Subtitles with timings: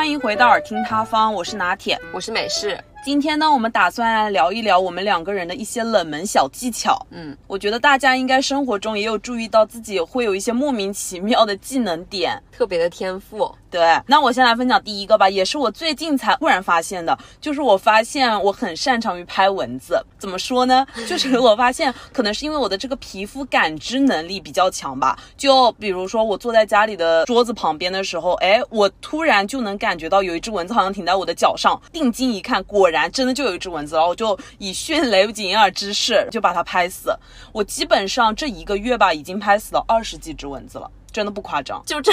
[0.00, 2.00] 欢迎回到耳听他方，我是拿铁。
[2.10, 7.06] 我是美式，今天呢，我们打算来聊一聊我们两个人的一些冷门小技巧。
[7.10, 12.42] 嗯，我觉得大家应该生活中也有注意到自己会有一些莫名其妙的技能点。
[12.50, 13.54] 特别的天赋。
[13.70, 20.04] 对，那我先来分享第一个吧，也是我最近才忽然发现的，就是我发现我很擅长于拍蚊子。
[20.18, 20.84] 怎么说呢？
[21.08, 25.16] 就是我发现可能是因为我的这个皮肤感知能力比较强吧。
[25.36, 37.14] 就比如说我坐在家里的桌子旁边的时候，哎，我突然就能感觉到有一只蚊子好像停在我的脚上，定睛一看，果然真的就有一只蚊子，然后我就以迅雷不及掩耳之势就把它拍死。
[37.52, 41.80] 我基本上这一个月吧，已经拍死了二十几只蚊子了，真的不夸张。
[41.86, 42.12] 就这，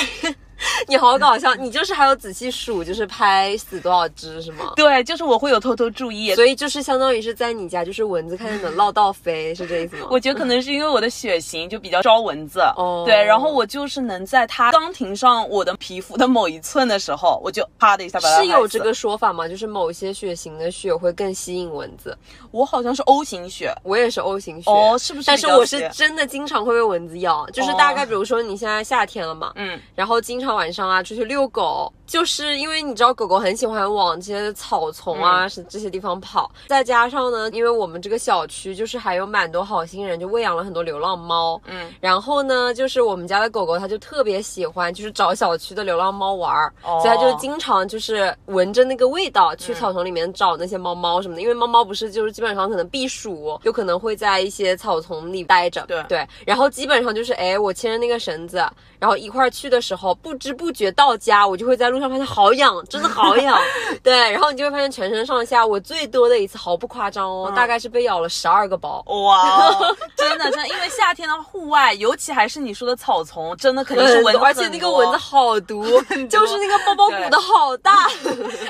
[0.88, 4.73] 你好搞笑，你就是还有仔细数，就是拍死多少只是吗？
[4.75, 10.07] 对，就是我会有偷偷注意，所以就是相当于是在你家，就是蚊子看见能绕道飞，是这意思吗？
[10.11, 13.03] 我觉得可能是因为我的血型就比较招蚊子，哦。
[13.05, 19.47] 对，然后我就是能在它刚停上我的皮肤的某一寸的时候，我就啪的一下把它是有这个，说法吗？
[19.47, 22.17] 就是某些血型的血会更吸引蚊子。
[22.52, 47.00] 我好像是 O 型血，我也是 O 型血，哦是不是但是我是真的经常会被蚊子咬，就是大概比如说你现在夏天了嘛，嗯，然后经常晚上啊出去遛狗，就是因为你知道狗狗很喜欢往这些草丛啊是这些地方跑，再加上呢，因为我们这个小区就是还有蛮多好心人就喂养了很多流浪猫，嗯，然后呢，就是我们家的狗狗它就特别喜欢就是找小区的流浪猫玩儿，哦。
[47.02, 56.03] 所以它就经常就是闻着那个味道去草丛里面找那些猫猫什么的，因为猫猫不是就是基本上可能避暑，有可能会在一些草丛里待着，对。
[56.08, 58.66] 对，然后基本上就是哎，我牵着那个绳子，
[59.00, 63.59] 然后一块儿去的时候，不知不觉到家，我就会在路上发现好痒，真的好痒，
[64.03, 69.03] 对，然后你就会发现全身上下，我最多的一次毫不夸张哦，嗯大概是被咬了十二个包。
[69.08, 75.84] 哇哦， 真的真的，因为夏天的户外，尤其还是你说的草丛，真的肯定是蚊子而且那个蚊子好毒，
[76.30, 78.07] 就是那个包包鼓的好大。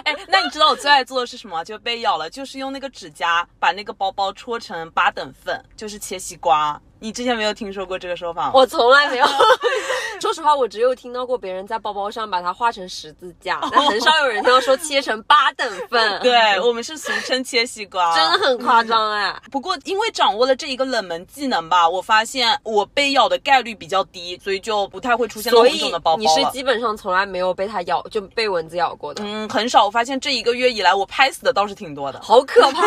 [0.04, 1.64] 哎，那你知道我最爱做的是什么？
[1.64, 6.80] 就被咬了，就是用那个指甲把那个包包戳成八等份，就是切西瓜。
[7.00, 8.52] 你之前没有听说过这个说法吗？
[8.54, 9.26] 我从来没有，
[10.20, 16.20] 说实话，我只有听到过别人在包包上把它画成十字架， 但很少有人听到说切成八等份。
[16.22, 19.36] 对我们是俗称切西瓜，真的很夸张哎。
[19.52, 26.44] 不过因为掌握了这一个冷门技能吧，我发现我被咬的概率比较低，所以就不太会出现那种的包包你是。
[26.52, 29.24] 基本上从来没有被它咬，就被蚊子咬过的。
[29.26, 29.86] 嗯，很少。
[29.86, 32.20] 我发现这一个月以来，我拍死的倒是挺多的。
[32.22, 32.82] 好可怕！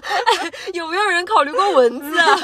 [0.00, 2.36] 哎有没有人考虑过蚊子啊？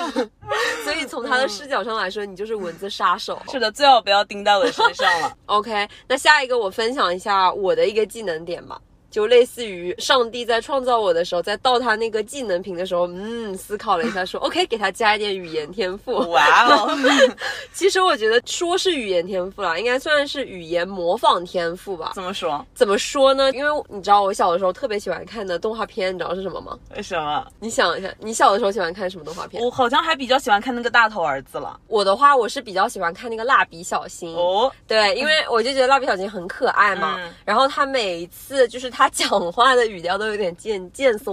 [0.84, 3.40] 所以从他的视角上来说，你就是蚊子杀手。
[3.50, 5.36] 是的，最好不要叮在我的身上了。
[5.46, 8.80] OK，那下一个我分享一下我的一个技能点吧。
[9.10, 16.12] 就类似于上帝在创造我的时候，在倒他那个技能瓶的时候，嗯，思考了一下，说 OK，给他加一点语言天赋。
[16.30, 16.96] 哇哦，
[17.74, 22.12] 其实我觉得说是语言天赋啦，应该算是语言模仿天赋吧。
[22.14, 22.64] 怎么说？
[22.74, 23.50] 怎么说呢？
[23.52, 26.78] 因为你知道我小的时候特别喜欢看的动画片，你知道是什么吗？
[26.96, 27.46] 为什么？
[27.58, 29.62] 你想一下，你小的时候喜欢看什么动画片？
[29.62, 31.78] 我好像还比较喜欢看那个大头儿子了。
[31.88, 34.34] 我的话，我是比较喜欢看那个蜡笔小新。
[34.34, 41.32] 哦，对，因为我就觉得蜡笔小新很可爱嘛，嗯然后他每一次就是他讲话的语调都有点贱贱嗖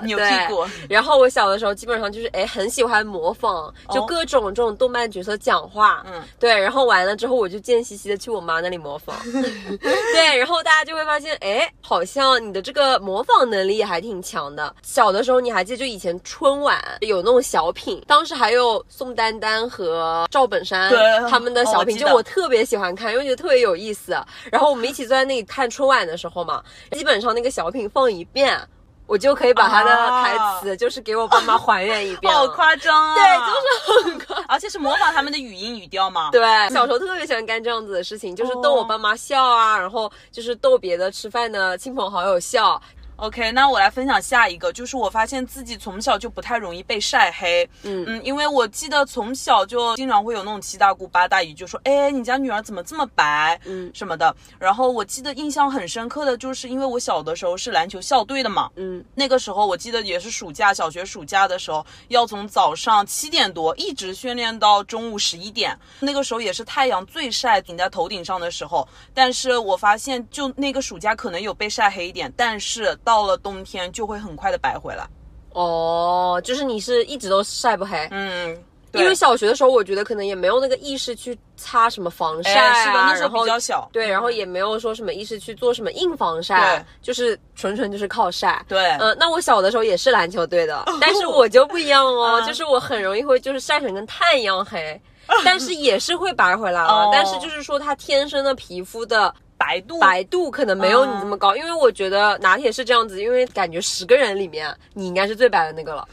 [0.00, 0.64] 的，，扭屁对股。
[0.88, 9.16] 然后我小的时候基本上就是哎很喜欢模仿，就哦各种这种动漫角色讲话，嗯，对，然后完了之后我就贱兮兮的去我妈那里模仿，
[10.12, 14.74] 对，然后大家就会发现，哎，好像你的这个模仿能力还挺强的。
[14.82, 20.98] 小的时候你还记得就以前春晚有那种小品，当时还有宋丹丹和赵本山对
[21.30, 24.16] 他们的小品，哦我就我特别喜欢看，因为觉得特别有意思。
[24.50, 26.62] 然后我们一起坐在那里看春晚的时候嘛，
[26.98, 28.60] 基本上那个小品放一遍。
[29.06, 29.90] 我就可以把他的
[30.22, 32.40] 台词，就是给我爸妈还原一遍了。
[32.40, 33.14] 好夸张啊！
[33.14, 36.28] 对，就是很夸而且是模仿他们的语音语调嘛？
[36.30, 42.78] 对，小时候特别喜欢干这样子的事情，就是逗我爸妈笑啊，然后就是逗别的吃饭的亲朋好友笑。
[43.18, 47.68] OK，那我来分享下一个，就是我发现自己从小就不太容易被晒黑。
[47.82, 54.32] 嗯嗯，因为我记得从小就经常会有那种七大姑八大姨就说，哎，你家女儿怎么这么白，嗯什么的。
[54.56, 65.76] 然后我记得印象很深刻的就是，因为我小的时候是篮球校队的嘛，嗯，那个时候我记得也是暑假，小学暑假的时候，要从早上七点多一直训练到中午十一点。
[65.98, 75.08] 那个时候也是太阳最晒顶在头顶上的时候，但是我发现就那个暑假可能有被晒黑一点，但是到了冬天就会很快的白回来。
[75.54, 78.06] 哦，就是你是一直都晒不黑。
[78.10, 78.50] 嗯，
[78.92, 83.88] 因为小学的时候，我觉得可能也没有那个意识去擦什么防晒啊，哎是的，那时候比较小。
[83.94, 88.62] 对，然后嗯也没有说什么意识去做什么硬防晒对，就是纯纯就是靠晒。
[88.68, 95.00] 对，嗯、那我小的时候也是篮球队的，但是我就不一样哦，嗯就是我很容易会就是晒成跟炭一样黑，
[95.46, 96.88] 但是也是会白回来了。
[96.88, 106.08] 哦但是就是说它天生的皮肤的白白度，白度可能没有你这么高，因为我觉得拿铁是这样子，因为感觉十个人里面你应该是最白的那个了。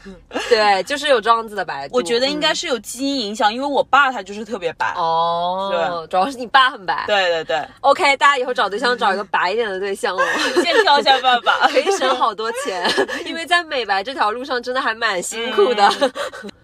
[0.50, 1.96] 对，就是有这样子的白度。
[1.96, 4.92] 我觉得应该是有基因影响，因为我爸他就是特别白。
[4.96, 7.04] 哦，主要是你爸很白。
[7.06, 7.66] 对对对。
[7.80, 10.22] OK，大家以后找对象找一个白一点的对象哦，
[10.62, 12.86] 先挑一下爸爸， 可以省好多钱，
[13.24, 15.90] 因为在美白这条路上真的还蛮辛苦的。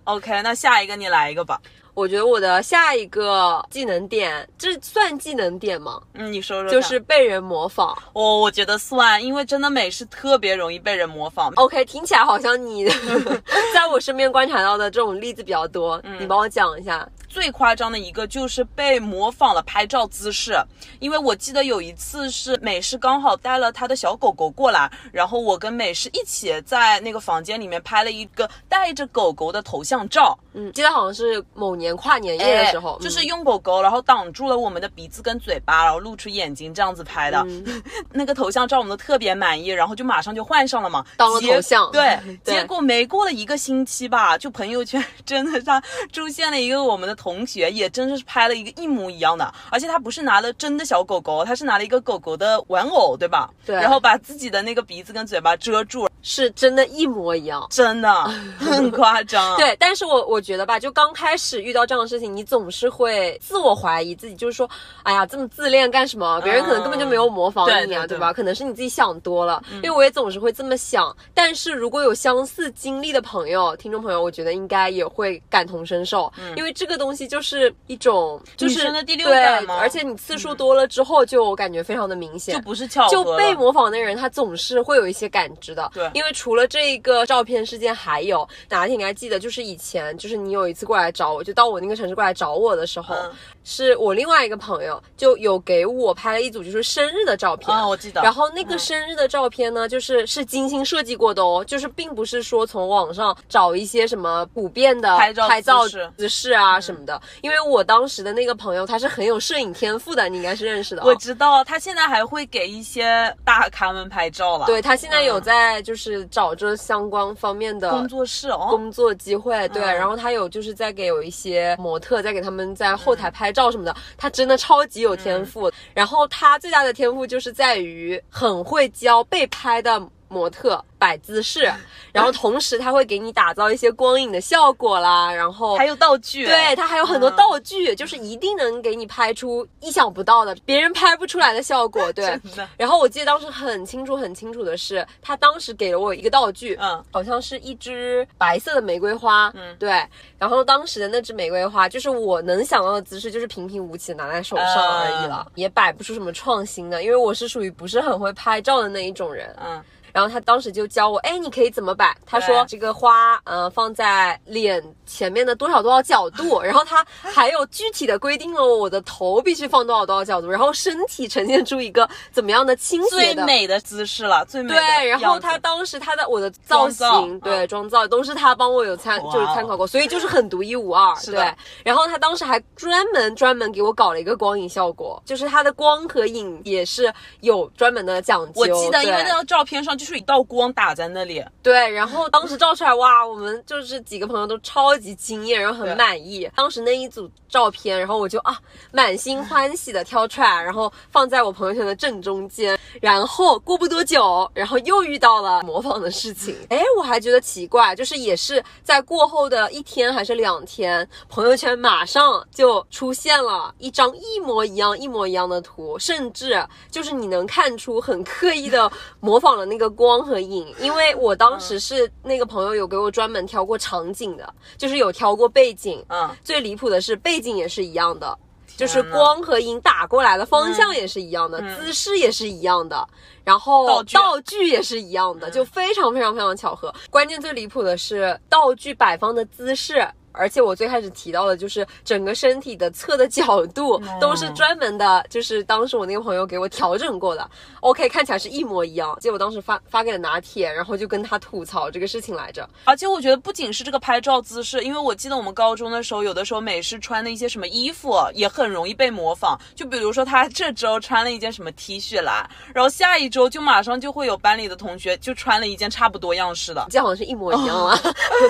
[0.05, 1.58] OK，那下一个你来一个吧。
[1.94, 6.00] 我觉得我的下一个技能点，这算技能点吗？
[6.15, 6.71] 嗯，你说说。
[6.71, 7.97] 就是被人模仿。
[8.15, 11.53] 我我觉得算，因为真的美是特别容易被人模仿。
[11.56, 12.89] OK，听起来好像你
[13.75, 17.06] 在我身边观察到的这种例子比较多，嗯、你帮我讲一下。
[17.32, 20.55] 最夸张的一个就是被模仿了拍照姿势，
[21.00, 30.38] 因为我记得有一次是美式刚好带了他的小狗狗过来，然后我跟美式一起在那个房间里面拍了一个带着狗狗的头像照。
[30.52, 37.43] 嗯，记得好像是某年跨年夜的时候，哎、就是用狗狗然后挡住了我们的鼻子跟嘴巴，然后露出眼睛这样子拍的。
[37.49, 37.82] 嗯、
[38.12, 41.90] 那个头像照我们都特别满意，然后就马上就换上了嘛，当了头像。
[41.90, 45.82] 对， 对结果没过了一个星期吧，就朋友圈真的上
[46.12, 53.49] 出现了一个我们的同学，也真的是拍了一个一模一样的，而且他不是拿了真的小狗狗，他是拿了一个狗狗的玩偶，对吧？
[53.65, 53.77] 对。
[53.77, 58.13] 然后把自己的那个鼻子跟嘴巴遮住，是真的一模一样，真的
[58.59, 59.57] 很夸张。
[59.57, 64.69] 对，但是我我觉得吧，就刚开始遇到这样的事情，你总是会自我怀疑自己，就是说，
[65.05, 66.41] 哎呀，这么自恋干什么？
[66.41, 68.33] 别人可能根本就没有模仿你啊，嗯、对,对,对吧？
[68.33, 69.63] 可能是你自己想多了。
[69.71, 71.15] 嗯、因为我也总是会这么想。
[71.35, 83.11] 但是如果有相似经历的朋友、听众朋友，我觉得应该也会感同身受，嗯、因为这个东西就是一种就是的第六感对，而且你次数多了之后，就感觉非常的明显，就不是巧合。
[83.11, 85.91] 就被模仿的人，他总是会有一些感知的。
[85.94, 93.31] 对，因为除了这个照片事件，还有哪天你还记得，就是以前就是你有一次过来找我，就到我那个城市过来找我的时候，嗯、
[93.65, 97.75] 是我另外一个朋友就有给我拍了一组就是生日的照片。
[97.76, 98.23] 啊、哦，我记得。
[98.23, 105.32] 然后那个生日的照片呢，就是是精心设计过的哦，就是并不是说从网上找一些什么普遍的拍
[105.62, 107.15] 照姿姿势啊什么的。
[107.15, 111.07] 嗯、因为我当时的那个朋友他是很有摄影天赋的，你应该是认识的、哦。
[111.07, 114.67] 我知道，他现在还会给一些大咖们拍照了。
[114.67, 119.69] 对他现在有在就是找着相关方面的工作室哦，工作机会。
[119.69, 125.69] 对，嗯、然后他有就是在给有一些模特在给他们在后台拍照什么的，他真的超级有天赋。
[125.69, 130.01] 嗯、然后他最大的天赋就是在于很会教被拍的
[130.32, 131.70] 模特摆姿势，
[132.11, 142.11] 然后同时他会给你打造一些光影的效果啦，然后还有道具，对他还有很多道具，嗯、就是一定能给你拍出意想不到的、别人拍不出来的效果。
[142.14, 142.40] 对，
[142.79, 150.02] 然后我记得当时很清楚、很清楚的是，他当时给了我一个道具，嗯，好像是一支白色的玫瑰花，嗯，对，
[150.38, 159.82] 然后当时的那支玫瑰花，就是我能想到的姿势，就是平平无奇拿在手上而已了，嗯、也摆不出什么创新的，因为我是属于不是很会拍照的那一种人，嗯。
[160.12, 162.17] 然后他当时就教我，哎，你可以怎么摆？
[162.26, 175.09] 他说这个花，呃，放在脸前面的多少多少角度， 然后他还有具体的规定了我的头必须放多少多少角度，然后身体呈现出一个怎么样的倾斜的最美的姿势了，最美对。
[175.09, 181.15] 然后他当时他的我的造型，对妆造都是他帮我有参就是参考过，所以就是很独一无二。
[181.25, 181.51] 对。
[181.82, 187.10] 然后他当时还专门专门给我搞了一个光影效果，就是他的光和影也是
[187.41, 188.60] 有专门的讲究。
[188.60, 189.96] 我记得，因为那张照片上。
[190.03, 196.51] 就是一道光打在那里，对，然后当时照出来，哇，我们就是几个朋友都超级惊艳，然后很满意。
[196.56, 198.59] 当时那一组照片，然后我就啊
[198.91, 202.77] 满心欢喜的挑出来，然后放在我朋友圈的正中间。
[203.01, 206.56] 然后过不多久，然后又遇到了模仿的事情。
[206.69, 218.91] 哎，我还觉得奇怪，就是也是在过后的一天还是两天，朋友圈马上就出现了一张一模一样、一模一样的图，甚至就是你能看出很刻意的
[219.21, 219.92] 模仿了那个。
[219.93, 226.05] 光和影，因为我当时是那个朋友有给我专门挑过场景的，就是有挑过背景。
[226.08, 228.37] 嗯，最离谱的是背景也是一样的，
[228.77, 233.06] 就是光和影打过来的方向也是一样的，嗯、姿势也是一样的，
[233.44, 236.93] 然后道具也是一样的，就非常非常非常巧合。
[237.11, 240.08] 关键最离谱的是道具摆放的姿势。
[240.32, 247.48] 而且我最开始提到的就是整个身体的侧的角度 都是专门的，就是当时我那个朋友给我调整过的。
[247.81, 249.17] OK，看起来是一模一样。
[249.20, 252.69] 结果当时发发给了拿铁，然后就跟他吐槽这个事情来着。
[252.84, 259.58] 而且我觉得不仅是这个拍照姿势，因为我记得我们高中的时候，有的时候美式穿的一些什么衣服也很容易被模仿。
[259.74, 267.98] 就比如说他这周穿了一件什么 T 恤来，然后下一周就马上就会有班里的同学就穿了一件差不多样式的， 这好像是一模一样啊。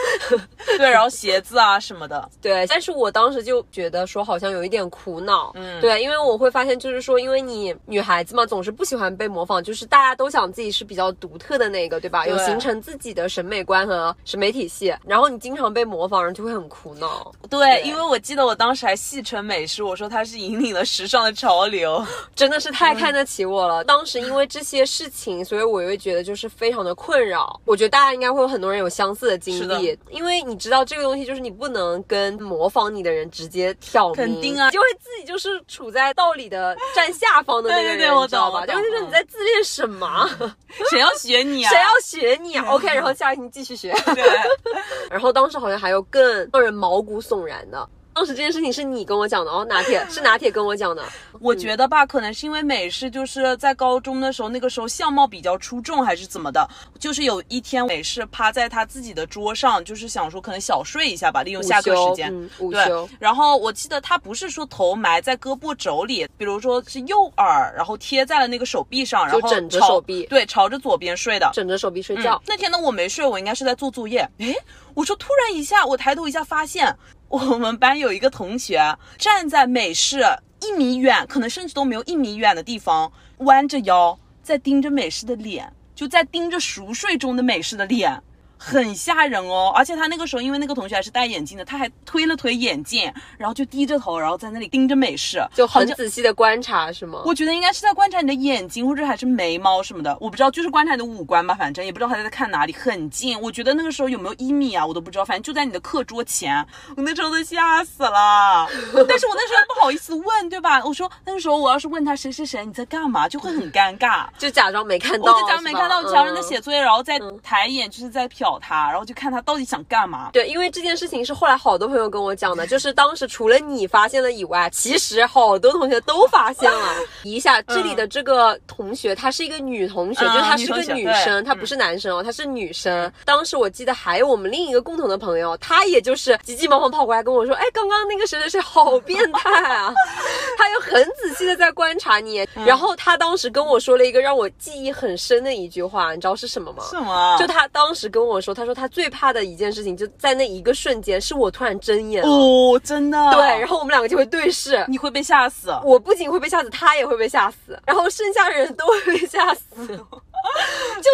[0.79, 1.72] 对，然后鞋子啊。
[1.73, 2.29] 啊什么的。
[2.41, 12.25] 对，但是我当时就觉得说好像有一点苦恼，嗯对，因为我会发现就是说，因为你女孩子嘛，总是不喜欢被模仿，就是大家都想自己是比较独特的那个，对吧？
[12.25, 17.33] 对有形成自己的审美观和审美体系，然后你经常被模仿，人就会很苦恼。
[17.49, 22.05] 对，对因为我记得我当时还戏称美式，我说它是引领了时尚的潮流。
[22.35, 23.83] 真的是太看得起我了。
[23.85, 27.61] 当时因为这些事情，所以我也会觉得就是非常的困扰。
[27.65, 38.67] 我觉得大家应该会有很多人有相似的经历，因为你知道这个东西就是你不能跟模仿你的人直接挑明，肯定啊就会自己就是处在道理的占下方的那个人，对对对我你知道吧？
[38.67, 40.29] 就是说你在自恋什么？
[40.91, 41.71] 谁要学你啊？
[41.71, 43.93] 谁要学你啊？OK，然后下一题继续学。
[44.15, 44.25] 对，
[45.11, 47.89] 然后当时好像还有更让人毛骨悚然的。
[48.15, 51.03] 当时这件事情是你跟我讲的哦，拿铁是拿铁跟我讲的。
[51.41, 56.69] 我觉得吧，可能是因为美式就是在高中的时候，那个时候相貌比较出众，还是怎么的？
[56.99, 62.33] 就是有一天美式趴在他自己的桌上，就是想说可能小睡一下吧，利用下课时间。
[62.33, 71.51] 午休嗯午对，然后我记得他不是说头埋在胳膊肘里，比如说是右耳，然后贴在了那个手臂上，然后枕着手臂对，朝着左边睡的。
[71.55, 72.41] 枕着手臂睡觉。
[72.47, 74.29] 那天呢，我没睡，我应该是在做作业。
[74.39, 74.55] 诶，
[74.95, 76.95] 我说突然一下，我抬头一下，发现
[77.33, 80.23] 我们班有一个同学站在美式
[80.61, 88.23] 一米远，可能甚至都没有一米远的地方，弯着腰在盯着美式的脸，就在盯着熟睡中的美式的脸。
[88.65, 97.21] 很吓人哦，而且他那个时候，因为那个同学还是戴眼镜的，他还推了推眼镜，然后就低着头，然后在那里盯着美式，就很仔细的观察，是吗？
[97.25, 103.39] 我觉得应该是在观察你的眼睛，或者还是眉毛什么的，我不知道，就是观察你的五官吧，反正也不知道他在看哪里，很近。
[103.41, 106.65] 我觉得那个时候有没有一米啊，我都不知道，反正就在你的课桌前，
[106.97, 108.69] 我那时候都吓死了。
[109.09, 110.81] 但是我那时候不好意思问，对吧？
[110.85, 114.27] 我说那个时候我要是问他谁谁谁你在干嘛，就会很尴尬。
[114.39, 120.31] 就假装没看到，我就假装没看到，是吧假装在写嗯作业，然后再抬眼就是在瞟他，然后就看他到底想干嘛。
[120.33, 126.97] 对，因为这件事情是后来好多朋友跟我讲的， 就是当时除了你发现了以外，其实好多同学都发现了。
[127.25, 133.11] 一下，这里的这个同学她是一个女同学，嗯就是她是个女生，她不是男生哦，她是女生。
[133.25, 139.93] 当时我记得还有我们另一个共同的朋友，他也就是急急忙忙跑过来跟我说，哎，刚刚那个谁谁谁好变态啊！
[140.59, 146.85] 他又很仔细的在观察你，然后他当时跟我说了一个让我记忆很深的一句话，你知道是什么吗？
[146.91, 147.37] 什么？
[147.39, 152.29] 就他当时跟我说，他说他最怕的一件事情，就在那一个瞬间，是我突然睁眼了。
[152.29, 153.19] 哦，真的。
[153.33, 154.85] 对，然后我们两个就会对视。
[154.89, 155.73] 你会被吓死。
[155.85, 159.95] 我不仅会被吓死，他也会被吓死，然后剩下人都会被吓死， 就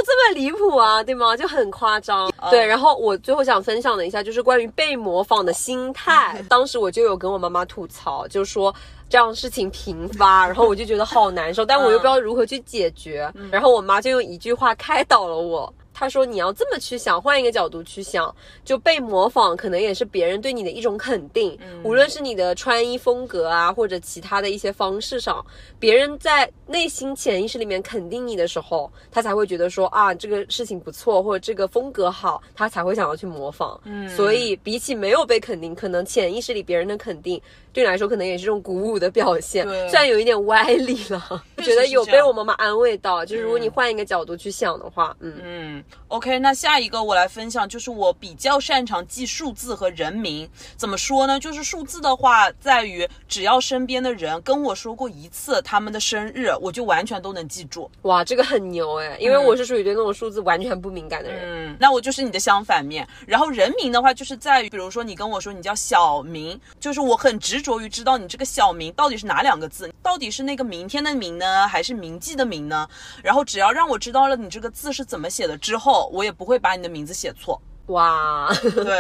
[0.07, 1.37] 这么离谱啊，对吗？
[1.37, 2.33] 就很夸张。
[2.51, 6.43] 对，然后我最后想分享的一下，就是关于被模仿的心态。
[6.49, 8.75] 当时我就有跟我妈妈吐槽，就说。
[9.11, 13.27] 这样事情频发，然后我就觉得好难受，但我又不知道如何去解决。
[13.51, 18.33] 然后我妈就用一句话开导了我，她说：“你要这么去想，换一个角度去想，
[18.65, 25.45] 就被模仿可能也是别人对你的一种肯定，无论是你的穿衣风格啊，或者其他的一些方式上，
[25.81, 33.81] 别人在内心潜意识里面肯定你的时候，他才会觉得说啊这个事情不错，或者这个风格好，他才会想要去模仿。
[33.83, 37.43] 嗯，所以比起没有被肯定，可能潜意识里别人的肯定
[37.79, 39.65] 对你来说可能也是这种鼓舞的表现。
[39.65, 50.49] 对虽然有一点歪理了， 确觉得有被我妈妈安慰到，就是如果你换一个角度去想的话，嗯嗯，OK，那下一个我来分享，就是我比较擅长记数字和人名。
[50.77, 51.39] 怎么说呢？
[51.39, 57.89] 就是数字的话，在于只要身边的人跟我说过一次他们的生日，我就完全都能记住。
[58.03, 61.43] 哇，这个很牛哎，因为我是属于对那种数字完全不敏感的人。
[61.45, 63.07] 嗯，那我就是你的相反面。
[63.27, 72.89] 然后人名的话，就是在于，比如说你跟我说你叫小明，就是我很执着于知道你这个小名到底是哪两个字，到底是那个明天的明呢，还是铭记的铭呢？
[73.23, 77.61] 然后只要让我知道了你这个字是怎么写的之后，我也不会把你的名字写错。
[77.87, 78.49] 哇，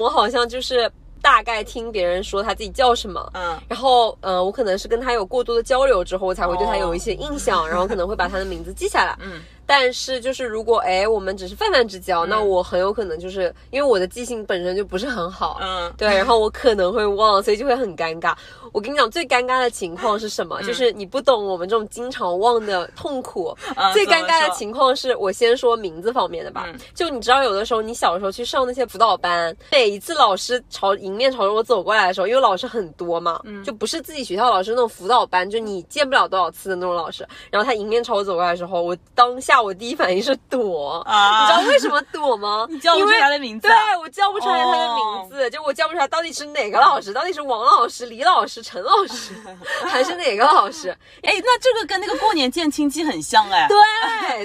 [0.00, 0.90] 我好像就是
[1.22, 9.16] 大概听别人说他自己叫什么，嗯，然后呃，我可能是跟他有过多的交流之后，我才会对他有一些印象，然后可能会把他的名字记下来。
[9.20, 9.40] 嗯。
[9.68, 18.34] 但是就是如果哎我们只是泛泛之交，那我很有可能就是因为我的记性本身就不是很好，嗯对，然后我可能会忘，所以就会很尴尬。
[18.72, 20.62] 我跟你讲，最尴尬的情况是什么？
[20.62, 23.54] 就是你不懂我们这种经常忘的痛苦。
[23.76, 37.26] 嗯最尴尬的情况是我先说名字方面的吧，嗯就你知道，有的时候你小时候去上那些辅导班，每一次老师朝迎面朝着我走过来的时候，因为老师很多嘛，嗯就不是自己学校老师那种辅导班，就你见不了多少次的那种老师。
[37.50, 42.66] 然后他迎面朝我走过来的时候，我当下我第一反应是躲，啊你知道为什么躲吗？
[42.70, 49.32] 你叫不出他的名字对啊我叫不出来他的名字，就我叫不出来到底是哪个老师，到底是王老师、李老师、陈老师，
[49.86, 50.90] 还是哪个老师？
[51.22, 53.66] 哎，那这个跟那个过年见亲戚很像哎。
[53.68, 53.76] 对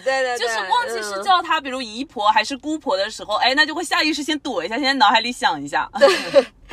[0.02, 5.90] 对对对，就是忘记是嗯叫他，比如姨婆还是姑婆的时候，哎，那就会下意识先躲一下，先在脑海里想一下。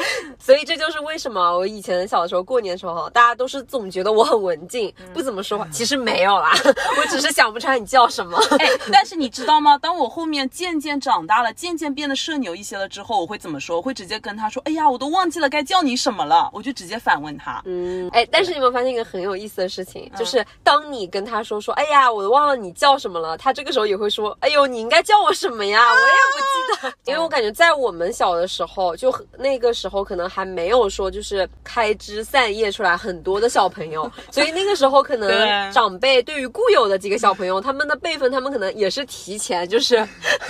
[0.39, 5.67] 所以这就是为什么我以前小的时候过年的时候，大家都是总觉得我很文静，不怎么说话。
[5.73, 6.53] 其实没有啦，
[6.99, 8.39] 我只是想不出来你叫什么。
[8.59, 9.77] 哎，但是你知道吗？
[9.79, 13.77] 当我后面渐渐长大了，渐渐变得社牛一些了之后，我会怎么说？
[13.77, 17.63] 我会直接跟他说：“哎呀，我都忘记了该叫你什么了。”我就直接反问他。
[17.65, 25.81] 嗯，哎，但是你有没有发现一个很有意思的事情，就是当你跟他说说：“哎呀，我都忘了你叫什么了。”他这个时候也会说：“哎呦，你应该叫我什么呀？
[25.91, 35.29] 我也不记得。”因为我感觉在我们小的时候，就那个时候可能还没有说就是开枝散叶出来很多的小朋友，所以那个时候可能
[35.73, 39.97] 长辈对于固有的几个小朋友，他们的辈分，他们可能也是提前就是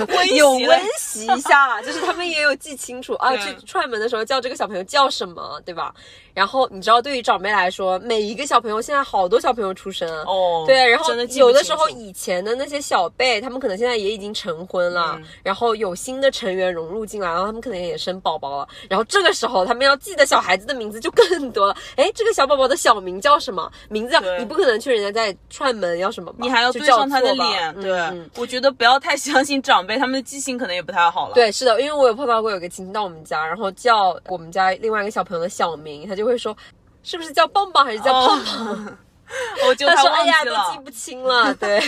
[0.09, 5.95] 温有温习一下啦，就是他们也有记清楚啊，去串门的时候叫这个小朋友叫什么，对吧？
[6.33, 21.77] 然后你知道，对于长辈来说，每一个小朋友现在好多小朋友出生，哦，对，然后有的时候以前的那些小辈，他们可能现在也已经成婚了，嗯然后有新的成员融入进来，然后他们可能也生宝宝了，然后这个时候他们要记得小孩子的名字就更多了。
[21.97, 23.71] 哎，这个小宝宝的小名叫什么？
[23.89, 26.39] 名字对你不可能去人家家里串门要什么吧？
[26.41, 27.81] 你还要对上他的脸。
[27.81, 36.57] 对我觉得不要太相信长辈，他们的记性可能也不太好了。，对，是的，因为我有碰到过有个亲戚到我们家，然后叫我们家另外一个小朋友的小名，他就会说。
[37.03, 38.99] 是不是叫棒棒还是叫胖胖？
[39.69, 40.79] 我就他说：“他忘哎呀，记都记。
[40.85, 41.55] 不清了。
[41.61, 41.81] ”对，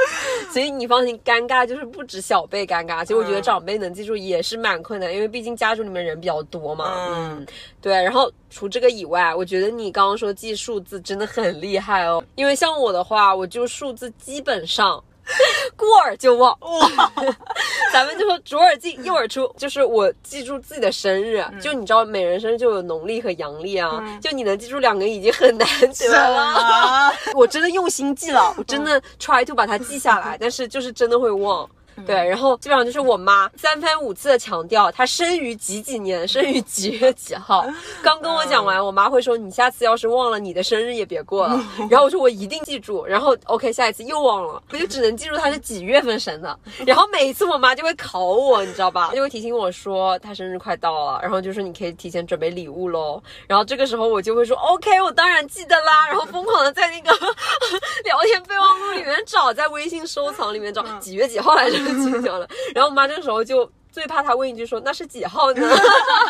[0.52, 6.92] 所以你放心，尴尬就是不止小辈尴尬，其实我觉得嗯长辈能记住也是蛮困难，因为毕竟家族里面人比较多嘛。
[7.08, 7.46] 嗯嗯，
[7.80, 7.92] 对。
[7.94, 15.02] 然后除这个以外，我觉得你刚刚说记数字真的很厉害哦，因为像我的话，我就数字基本上。
[15.76, 17.12] 过耳就忘， 哇，
[17.92, 21.60] 咱们就说左耳进右耳出，就是我记住自己的生日，嗯。
[21.60, 25.68] 就你知道每人生日就有农历和阳历啊，就你能记住两个已经很难
[25.98, 26.42] 得了。
[26.42, 31.68] 啊，我真的用心记了，我真的 try to 把它记下来，但是就是真的会忘。
[32.06, 37.66] 对，然后基本上就是我妈三番五次的强调她生于几几年，生于几月几号。
[38.02, 41.60] 刚跟我讲完，我妈会说你下次要是忘了你的生日也别过了。
[41.90, 43.04] 然后我说我一定记住。
[43.06, 46.58] 然后 OK，下一次又忘了，我就只能记住她是几月份生的。
[46.86, 49.10] 然后每一次我妈就会考我，你知道吧？
[49.14, 53.22] 就会提醒我说她生日快到了，然后就说你可以提前准备礼物喽。
[53.46, 56.06] 然后这个时候我就会说 OK，我当然记得啦。
[56.08, 57.10] 然后疯狂的在那个
[58.04, 62.48] 聊天备忘录里面找，在微信收藏里面找几月几号来着，记不掉了。
[62.74, 63.70] 然后我妈这个时候就。
[63.92, 65.68] 最怕她问一句说那是几号呢？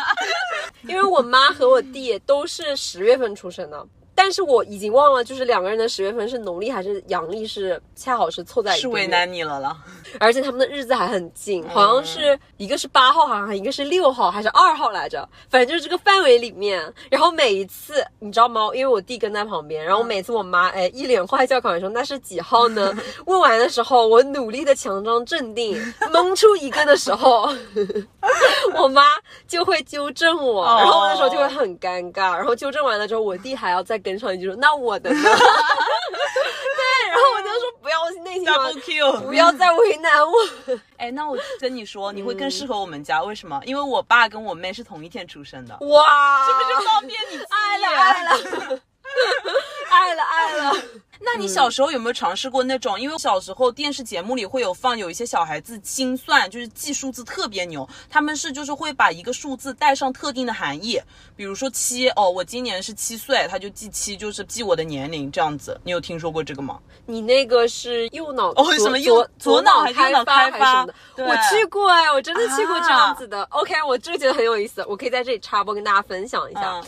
[0.87, 3.87] 因为我妈和我弟都是十月份出生的，
[4.23, 9.75] 但是我已经忘了，就是两个人的十月份是农历还是阳历，是恰好是凑在一起是为难你了了。
[10.19, 16.81] 而且他们的日子还很近，好像是一个是八号，好像一个是六号还是二号来着，反正就是这个范围里面。
[17.09, 18.69] 然后每一次你知道吗？
[18.75, 22.95] 因为我弟跟在旁边，然后每次我妈哎一脸坏笑考完说那是几号呢？
[23.25, 25.81] 问完的时候，我努力的强装镇定，
[26.13, 27.49] 蒙出一个的时候，
[28.77, 29.01] 我妈
[29.47, 32.35] 就会纠正我，然后我那时候就会很尴尬。
[32.35, 35.19] 然后纠正完了之后，我弟还要再跟上一句说那我的呢？
[35.21, 40.33] 对，然后我就说不要内心 Double 想 Q，不要再为难我。
[40.97, 43.61] 哎，那我跟你说，你会嗯更适合我们家，为什么？
[43.65, 48.81] 因为我爸跟我妹是同一天出生的，哇，是不是方便你记爱了爱了，
[49.89, 50.73] 爱 了爱了。
[51.23, 52.99] 那你小时候有没有尝试过那种？
[52.99, 60.99] 因为小时候电视节目里会有放有一些小孩子精算，就是记数字特别牛，他们是就是会把一个数字带上特定的含义，
[61.35, 65.79] 比如说七哦，我今年是七岁，他就记七，就是记我的年龄这样子。
[65.83, 66.79] 你有听说过这个吗？
[67.05, 71.25] 你那个是右脑哦左什么右左左脑还是右脑开发还是什么的？
[71.25, 73.43] 我去过哎，我真的去过这样子啊的。
[73.51, 76.79] OK，我这个觉得很有意思，我可以在这里插播跟大家分享一下。
[76.79, 76.83] 嗯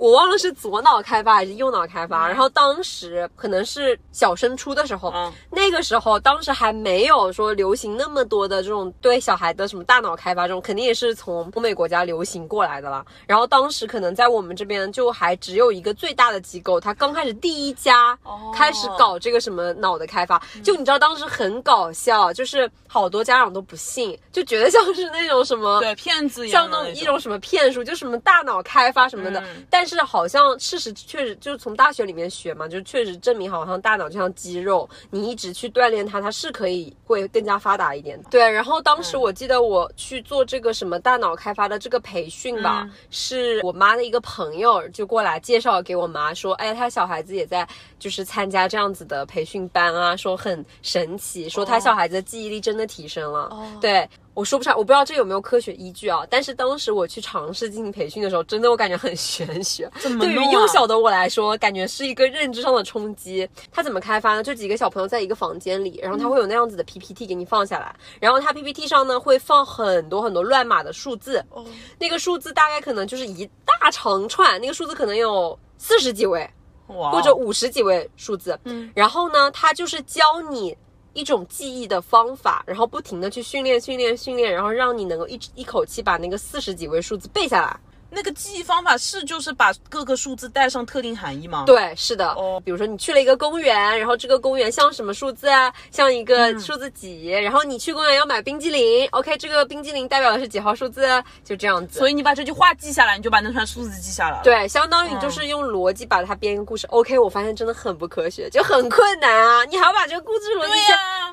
[0.00, 5.30] 我忘了是左脑开发还是右脑开发，然后当时可能是小升初的时候，嗯。
[5.50, 13.04] 那个时候当时还没有说流行那么多的这种对小孩的什么大脑开发这种，肯定也是从欧美国家流行过来的了。
[13.26, 29.40] 然后当时可能在我们这边就还只有一个最大的机构，它刚开始第一家哦开始搞这个什么脑的开发，就你知道当时很搞笑，就是好多家长都不信，就觉得像是那种什么对，骗子一样像那种一种什么骗术，就什么大脑开发什么的。
[29.42, 29.64] 嗯。
[29.70, 38.20] 但是好像事实确实就是从大学里面学嘛，就确实证明好像大脑就像肌肉，你一直去锻炼它，它是可以会更加发达一点。
[38.28, 42.92] 对，然后当时我记得我去做这个什么大脑开发的这个培训吧，嗯。
[43.10, 47.68] 是我妈的一个朋友就过来介绍给我妈说，哎，他小孩子也在
[48.00, 53.48] 就是参加这样子的培训班啊，说很神奇，说他小孩子的记忆力真的提升了。
[53.50, 56.24] 哦对我说不上，我不知道这有没有科学依据啊。
[56.30, 59.90] 但是当时我去尝试进行培训的时候，真的我感觉很玄学。
[60.00, 63.46] 对于幼小的我来说，感觉是一个认知上的冲击。
[63.72, 64.42] 它怎么开发呢？
[64.42, 71.66] 就几个小朋友在一个房间里，然后他会有那样子的 PPT 给你放下来，然后他 PPT 上呢会放很多很多乱码的数字，哦
[71.98, 76.48] 那个数字大概可能就是一大长串，那个数字可能有四十几位，
[76.86, 80.74] 或者五十几位数字，嗯，然后呢，他就是教你
[81.12, 87.78] 一种记忆的方法，然后不停的去训练、训练、训练，然后让你能够一一口气把那个四十几位数字背下来。
[88.10, 92.30] 那个记忆方法是就是把各个数字带上特定含义吗？，对，是的。
[92.32, 95.72] 哦比如说你去了一个公园，然后这个公园像什么数字啊？
[95.90, 97.28] 像一个嗯数字几？
[97.28, 101.06] 然后你去公园要买冰激凌，OK，这个冰激凌代表的是几号数字？
[101.44, 101.98] 就这样子。
[101.98, 106.86] 所以你把这句话记下来，你就把那串数字记下来了。，对，相当于你就是用逻辑把它编一个故事。
[106.88, 109.64] OK，我发现真的很不科学，就很困难啊！
[109.64, 110.72] 你还要把这个故事逻辑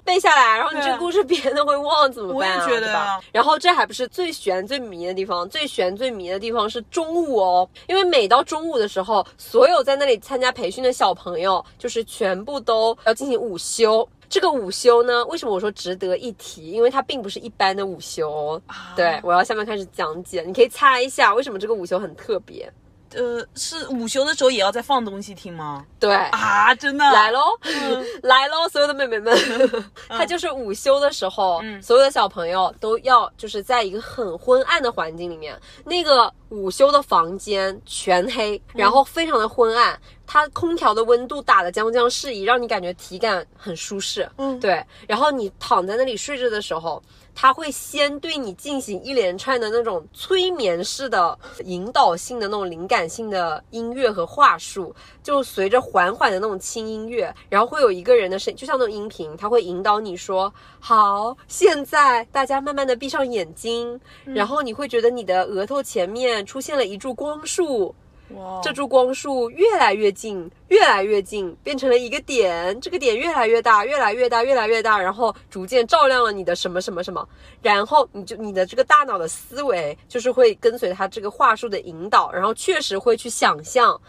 [0.03, 2.65] 背下来，然后你这个故事编的会忘怎么办、啊？
[2.65, 3.19] 我也觉得对吧？
[3.31, 14.07] 然后这还不是最悬最迷的地方，最悬最迷的地方是中午哦，因为每到中午的时候，所有在那里参加培训的小朋友，就是全部都要进行午休。
[14.29, 16.71] 这个午休呢，为什么我说值得一提？
[16.71, 18.61] 因为它并不是一般的午休
[18.95, 22.69] 对，我要下面开始讲解，你可以猜一下为什么这个午休很特别。
[23.13, 25.85] 呃，是午休的时候也要再放东西听吗？
[25.99, 27.03] 对，啊，真的。
[27.05, 28.05] 来喽，嗯。
[28.23, 29.37] 来喽，所有的妹妹们，
[30.09, 31.81] 它就是午休的时候，嗯。
[31.81, 44.29] 所有的小朋友都要就是在一个很昏暗的环境里面，那个午休的房间全黑，然后非常的昏暗，它空调的温度打的将将适宜，让你感觉体感很舒适。
[44.37, 47.01] 嗯对，然后你躺在那里睡着的时候。
[47.39, 67.93] 它会先对你进行一连串的那种催眠式的引导性的那种灵感性的音乐和话术，就随着缓缓的那种轻音乐，然后会有一个人的声，就像那种音频，它会引导你说：“好，现在大家慢慢的闭上眼睛，然后你会觉得你的额头前面出现了一束光束，
[68.31, 77.25] 哇，这株光束越来越近，越来越近，变成了一个点，这个点越来越大，越来越大，越来越大，然后逐渐照亮了你的什么什么什么，
[77.61, 83.99] 然后你就你的这个大脑的思维就是会跟随它这个话术的引导，然后确实会去想象。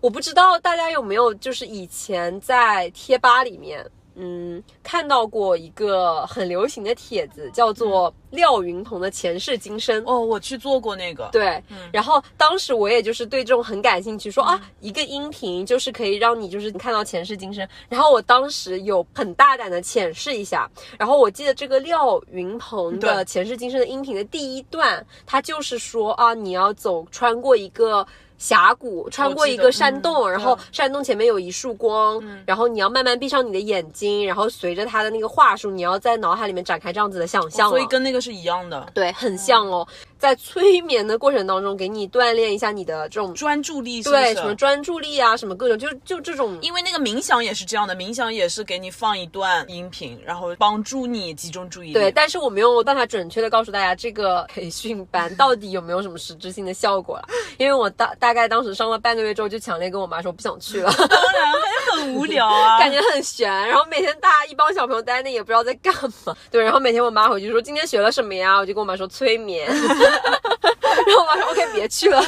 [0.00, 3.88] 我不知道大家有没有就是以前在贴吧里面。
[4.20, 10.02] 嗯，看到过一个很流行的帖子，叫做廖云鹏的前世今生。
[10.04, 17.66] 哦，我去做过那个，对，然后当时我也就是对这种很感兴趣，说啊，一个音频就是可以让你就是看到前世今生。
[17.88, 28.06] 然后我当时有很大胆的浅试一下，然后我记得这个廖云鹏的前世今生的音频的第一段，他就是说啊，你要走穿过一个。
[28.38, 37.70] 峡谷穿过一个山洞，嗯然后山洞前面有一束光，然后你要慢慢闭上你的眼睛，然后随着他的那个话术，你要在脑海里面展开这样子的想象了。
[37.70, 39.86] 所以跟那个是一样的，对，很像哦。
[40.18, 46.58] 在催眠的过程当中，给你锻炼一下你的这种专注力对什么专注力啊，什么各种，就就这种。
[46.60, 51.92] 因为那个冥想也是这样的，冥想也是给你放一段音频，然后帮助你集中注意力。
[51.92, 61.52] 对，但是我没有办法准确的告诉大家这个 培训班到底有没有什么实质性的效果了，因为我大大概当时上了半个月之后，就强烈跟我妈说我不想去了，当然
[61.92, 63.48] 很无聊啊， 感觉很悬。
[63.68, 66.62] 然后每天大家一帮小朋友待那也不知道在干嘛，对。
[66.62, 69.70] 然后每天我妈回去说今天学了什么呀，我就跟我妈说催眠，
[70.08, 72.22] 然后我妈说 OK 别去了。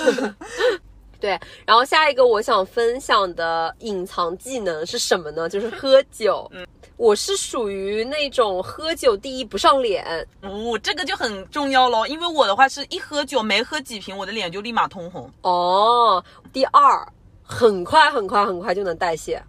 [1.21, 5.47] 对，然后下一个我想分享的隐藏技能是什么呢？
[5.47, 6.51] 就是喝酒。
[6.55, 6.67] 嗯，
[6.97, 15.31] 我是属于那种喝酒第一不上脸，哦，这个就很重要咯，因为我的话是一喝酒没喝几瓶，我的脸就立马通红。
[15.43, 17.07] 哦，第二，
[17.43, 19.43] 很快很快很快就能代谢，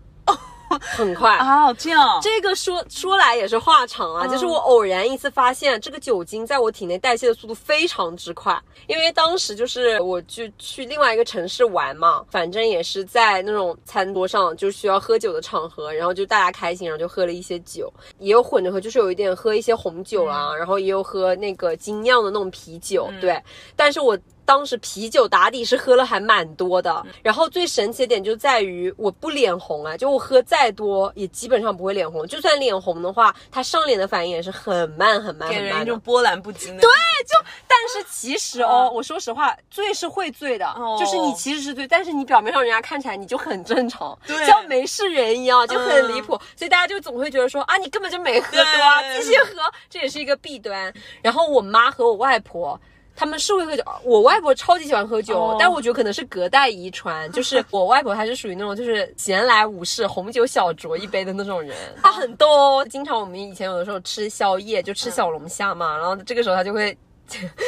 [0.96, 1.36] 很快。
[1.38, 8.60] 啊，这样，这个说说来也是话长啊，嗯就是我偶然一次发现，这个酒精在我体内代谢的速度非常之快。
[8.88, 23.42] 因为当时就是我就去另外一个城市玩嘛，反正也是在那种餐桌上就需要喝酒的场合，然后就大家开心，然后就喝了一些酒，也有混着喝，就是有一点喝一些红酒啊，然后也有喝那个精酿的那种啤酒，对。
[23.76, 36.00] 但是我当时啤酒打底是喝了还蛮多的，然后最神奇的点就在于我不脸红啊，就我喝再多也基本上不会脸红，就算脸红的话，它上脸的反应也是很慢很慢给很慢一种。
[36.02, 36.82] 波澜不惊的。
[36.82, 36.90] 对，
[37.28, 37.36] 就
[37.68, 50.94] 但是其实哦，我说实话，醉是会醉的，哦就是你其实是醉，但是你表面上人家看起来你就很正常，对像没事人一样，就很离嗯谱，所以大家就总会觉得说啊，你根本就没喝多啊，对继续喝，这也是一个弊端。
[51.22, 52.80] 然后我妈和我外婆。
[53.22, 53.84] 他们是会喝酒。
[54.04, 62.88] 我外婆超级喜欢喝酒，哦但我觉得可能是隔代遗传， 就是我外婆她是属于那种就是闲来无事红酒小酌一杯的那种人， 她很逗哦。
[62.90, 66.98] 经常我们以前有的时候吃宵夜就吃小龙虾嘛，然后这个时候她就会。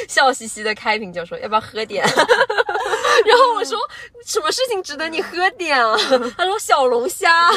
[0.10, 2.06] 笑嘻嘻的开瓶酒说要不要喝点，
[3.26, 3.78] 然后我说
[4.26, 5.96] 什么事情值得你喝点啊？
[6.38, 7.52] 他说小龙虾，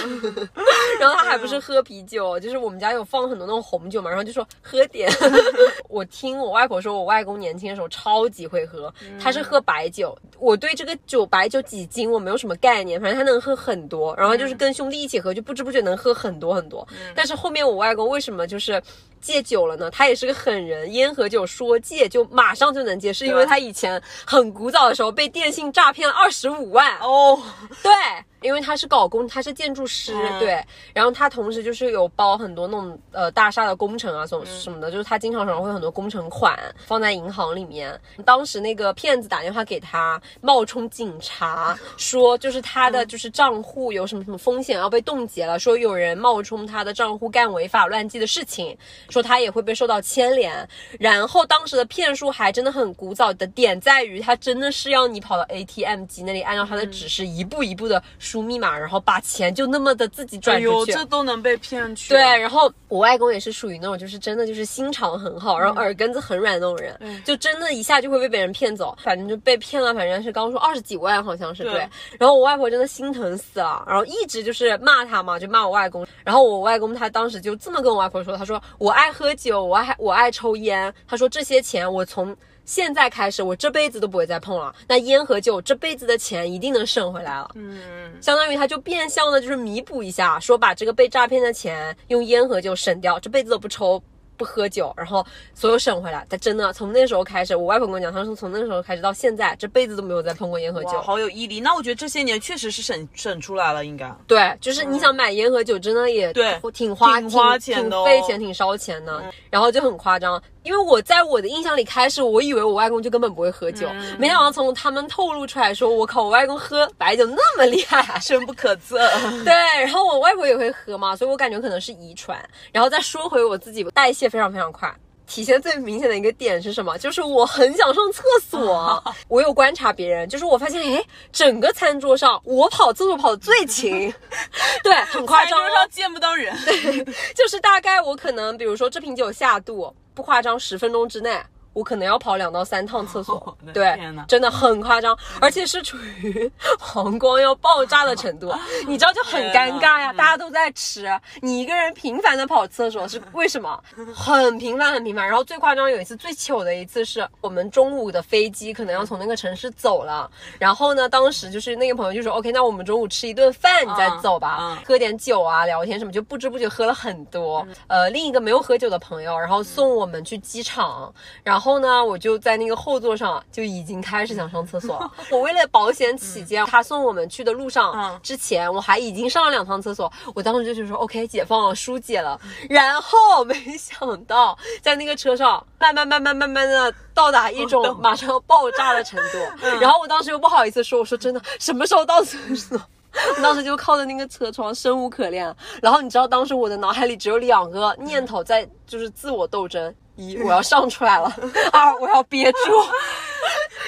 [1.01, 5.11] 然后他还不是喝啤酒，就是我们家有放很多那种红酒嘛，然后就说喝点。
[5.89, 10.17] 我听我外婆说，我外公年轻的时候超级会喝，他是喝白酒。
[10.39, 16.87] 我对这个酒白酒几斤我没有什么概念，反正他能喝很多，然后就是跟兄弟一起喝，就不知不觉能喝很多很多。
[17.15, 18.83] 但是后面我外公为什么就是
[19.21, 19.91] 戒酒了呢？
[19.91, 26.97] 他也是个狠人，烟和酒说戒就马上就能戒，是因为他以前很古早的时候被电信诈骗了二十五万。
[26.99, 27.43] 哦，
[27.83, 27.93] 对，
[28.43, 30.39] 因为他是搞工，他是建筑师，嗯。
[30.39, 37.99] 对，然后他同时就是有包很多那种呃大厦的工程啊，什么什么的，就是他经常手上会有很多工程款放在银行里面。
[38.25, 48.77] 当时那个骗子打电话给他，冒充警察， 说就是他的就是账户有什么什么风险要被冻结了，说有人冒充他的账户干违法乱纪的事情，
[49.09, 50.69] 说他也会被受到牵连。
[51.01, 60.93] 然后当时的骗术还真的很古早的点在于，他真的是要你跑到 ATM 机那里，按照他的指示一步一步的输密码，然后把钱就那么的自己转哎呦，出去。
[60.93, 62.13] 这都能被骗去。
[62.13, 71.89] 对，，然后我外公也是属于那种就是真的就是心肠很好，然后耳根子很软的那种人，就真的一下就会被别人骗走，反正就被骗了，反正是刚刚说二十几万好像是对对。
[72.19, 76.05] 然后我外婆真的心疼死了，然后一直就是骂他嘛，就骂我外公。
[76.25, 82.37] 然后我外公他当时就这么跟我外婆说，他说我爱喝酒，我爱我爱抽烟，他说这些钱我从。
[82.67, 84.75] 现在开始，我这辈子都不会再碰了。
[84.87, 87.51] 那烟和酒，这辈子的钱一定能省回来了。
[87.55, 94.03] 嗯，相当于他就变相的就是弥补一下，说把这个被诈骗的钱用烟和酒省掉，这辈子都不抽。
[94.39, 95.25] 不喝酒，然后
[95.55, 96.23] 所有省回来。
[96.29, 101.01] 他真的从那时候开始，我外婆跟我讲，她说从那时候开始到现在，这辈子都没有再碰过烟和，酒。
[101.01, 101.59] 好有毅力。
[101.59, 104.15] 那我觉得这些年确实是省省出来了，应该。
[104.27, 109.25] 对，就是你想买烟和酒，真的也对挺花挺花钱的哦挺费钱，挺烧钱的。
[109.49, 118.19] 然后就很夸张，因为我在我的印象里开始，我以为我外公就根本不会喝酒，没想到从他们透露出来说，我靠，我外公喝白酒那么厉害。
[118.21, 118.99] 深不可测。
[119.45, 122.37] 对，然后我外婆也会喝嘛，所以我感觉可能是遗传。
[122.73, 124.93] 然后再说回我自己，代谢非常非常快。
[125.29, 126.97] 体现最明显的一个点是什么？
[126.99, 129.03] 就是我很想上厕所。
[129.29, 134.13] 我有观察别人，就是我发现，哎，整个餐桌上我跑厕所跑的最勤，
[134.83, 135.77] 对，很夸张、哦餐桌。
[135.79, 136.57] 上见不到人。
[136.65, 141.39] 对就是大概我可能，比如说这瓶酒下肚，不夸张，十分钟之内。
[141.77, 143.95] 我可能要跑两到三趟厕所对，
[144.27, 148.51] 真的很夸张，而且是处于 膀胱要爆炸的程度，
[148.87, 151.07] 你知道就很尴尬呀，大家都在吃，
[151.43, 153.79] 你一个人频繁的跑厕所是为什么？
[154.17, 155.27] 很频繁，很频繁。
[155.27, 167.67] 然后最夸张有一次最糗的一次是我们中午的飞机可能要从那个城市走了，然后呢，当时就是那个朋友就说，OK，那我们中午吃一顿饭，你再嗯走吧，嗯喝点酒啊，聊天什么，就不知不觉喝了很多。
[167.89, 171.13] 呃，另一个没有喝酒的朋友，然后送我们去机场，
[171.43, 175.13] 然后呢，我就在那个后座上就已经开始想上厕所了。
[175.31, 180.11] 我为了保险起见，他送我们去的路上嗯之前，我还已经上了两趟厕所。
[180.35, 182.41] 我当时就是说，OK，解放了，疏解了。
[182.71, 189.39] 然后没想到在那个车上，慢慢慢慢慢慢的到达一种马上要爆炸的程度。
[189.81, 192.81] 然后我当时又不好意思说，我说真的，什么时候到厕所？
[193.35, 195.55] 我当时就靠着那个车窗，生无可恋。
[195.81, 201.31] 然后你知道，当时我的脑海里只有两个念头在，就是自我斗争：一，我要上出来了；
[201.73, 202.59] 二，我要憋住。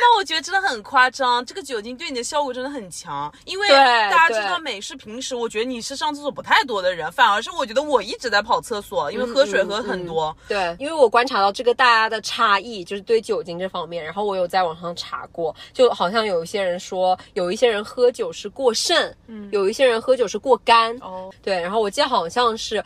[0.00, 3.32] 那我觉得真的很夸张，这个酒精对你的效果真的很强。
[3.44, 10.34] 因为对大家知道美式平时，我觉得你是上厕所不太多的人，反而是我觉得我一直在跑厕所，因为喝水嗯喝很多。
[10.46, 22.82] 对，因为我观察到这个大家的差异，就是对酒精这方面，然后我有在网上查过，就好像有一些人说，有一些人喝酒是过剩，嗯，有一些人喝酒是过干，哦，对，然后我记得好像是。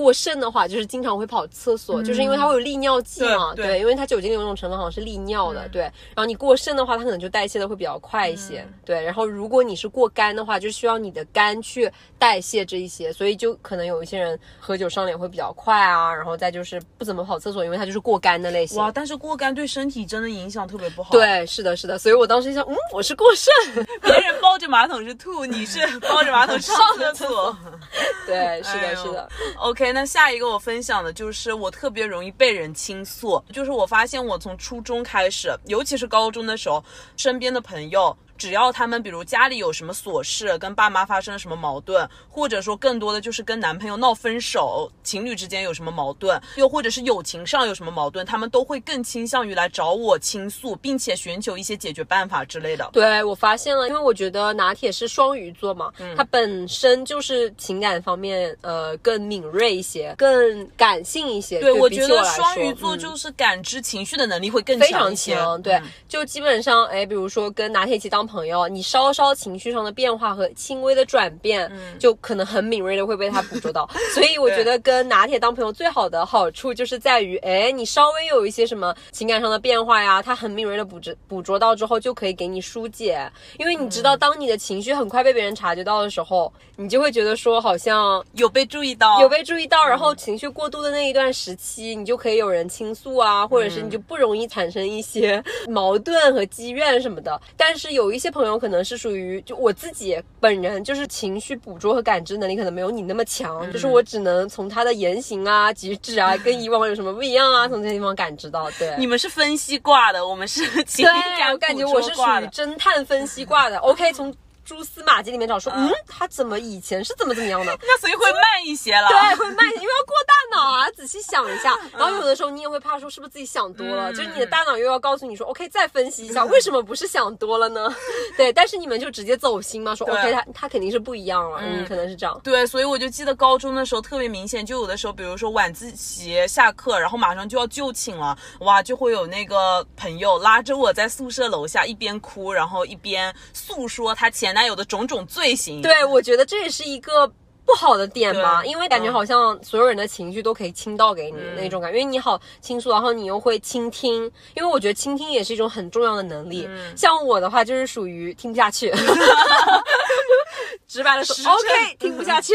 [0.00, 5.82] 过剩的话，就是经常会跑厕所，就是因为它会有利尿剂嘛，嗯对对因为它酒精里有一种成分好像是利尿的，嗯对。
[5.82, 9.02] 然后你过剩的话，它可能就代谢的会比较快一些，嗯对。
[9.02, 18.78] 然后如果你是过干的话，就需要你的肝去代谢这一些，所以就可能有一些人喝酒上脸会比较快啊，然后再就是不怎么跑厕所，因为它就是过干的类型。
[18.78, 18.90] 哇！
[18.90, 27.56] 但是过干对身体真的影响特别不好。，对，是的，是的，所以我当时就想，嗯，我是过剩，别人抱着马桶是吐，你是抱着马桶上厕所。
[28.26, 36.82] 对，是的，哎是的，OK，那下一个我分享的就是我特别容易被人倾诉，就是我发现我从初中开始，尤其是高中的时候，
[37.16, 38.16] 身边的朋友。
[38.40, 52.88] 只要他们比如家里有什么琐事，跟爸妈发生了什么矛盾，或者说更多的就是跟男朋友闹分手，情侣之间有什么矛盾，又或者是友情上有什么矛盾，他们都会更倾向于来找我倾诉，并且寻求一些解决办法之类的。
[52.94, 61.60] 对我发现了，因为我觉得拿铁是双鱼座嘛，嗯它本身就是情感方面呃更敏锐一些，更感性一些。
[61.60, 65.34] 对，对，我觉得双鱼座嗯就是感知情绪的能力会更非常强一些。
[65.34, 73.88] 强，对，嗯就基本上，哎，比如说跟拿铁一起当朋友，你稍稍情绪上的变化和轻微的转变，嗯就可能很敏锐的会被他捕捉到。
[74.14, 83.30] 所以我觉得跟拿铁当朋友最好的好处就是在于，哎，你稍微有一些什么情感上的变化呀，他很敏锐的捕捉捕捉到之后，就可以给你疏解。
[83.58, 97.38] 因为你知嗯道，当你的情绪很快被别人察觉到的时候，你就会觉得说，好像有被注意到，有被注意到，然后情绪过度的那一段时期，你就可以有人倾诉啊，或者是你就不容易产生一些 矛盾和积怨什么的。
[97.54, 108.70] 但是有一些朋友可能是属于，就我自己本人就是情绪捕捉和感知能力可能没有你那么强，就是我只能从他的言行啊、举止啊，跟以往有什么不一样啊，从这些地方感知到。
[108.78, 112.46] 对，你们是分析挂的，我们是 情对，感我感觉我是属于。
[112.50, 113.76] 侦探分析挂的。
[113.80, 114.34] OK，从
[114.70, 117.76] 蛛丝马迹里面找说，嗯，他怎么以前是怎么怎么样的？
[117.82, 119.08] 那所以会慢一些了。
[119.08, 121.76] 对， 会慢，因为要过大脑啊，仔细想一下。
[121.98, 127.92] 然后有的时候你也会怕说是不是自己想多了，嗯就是你的大脑又要告诉你说，OK，再分析一下，为什么不是想多了呢？
[128.38, 132.40] 对，但是你们就直接走心嘛，说 OK，他他肯定是不一样了，嗯，可能是这样。
[132.44, 145.82] 对，所以我就记得高中的时候特别明显，就有的时候，比如说晚自习下课，然后马上就要就寝了，哇，就会有那个朋友拉着我在宿舍楼下一边哭，然后一边诉说他前男友的种种罪行。
[145.82, 147.30] 对，我觉得这也是一个。
[147.62, 154.24] 不好的点吧，因为感觉嗯好像所有人的情绪都可以倾倒给你嗯那种感觉，因为你好倾诉，然后你又会倾听，
[154.56, 156.66] 因为我觉得倾听也是一种很重要的能力。
[156.68, 158.90] 嗯像我的话，就是属于听不下去，
[160.90, 162.52] 直白的说，OK， 听不下去，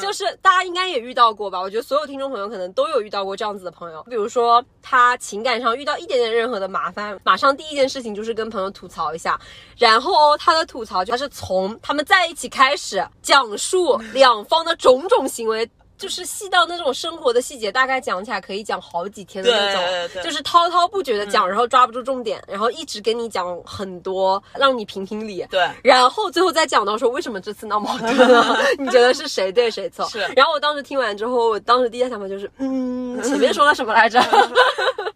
[0.00, 1.60] 就是大家应该也遇到过吧？
[1.60, 9.38] 我觉得所有听众朋友可能都有遇到过这样子的朋友，比如说他情感上遇到一点点任何的麻烦，马上第一件事情就是跟朋友吐槽一下，
[9.76, 15.68] 然后他的吐槽就他是从他们在一起开始讲述两方的种种行为。
[16.02, 25.46] 就是细到那种生活的细节，大概讲起来可以讲好几天的那种，对对对就是滔滔不绝的讲，然后抓不住重点，然后一直跟你讲很多，让你评评理。
[25.48, 30.04] 对然后最后再讲到说为什么这次闹矛盾了， 你觉得是谁对谁错？
[30.10, 34.20] 是然后我当时听完之后，我当时第一想法就是，嗯，前面说了什么来着？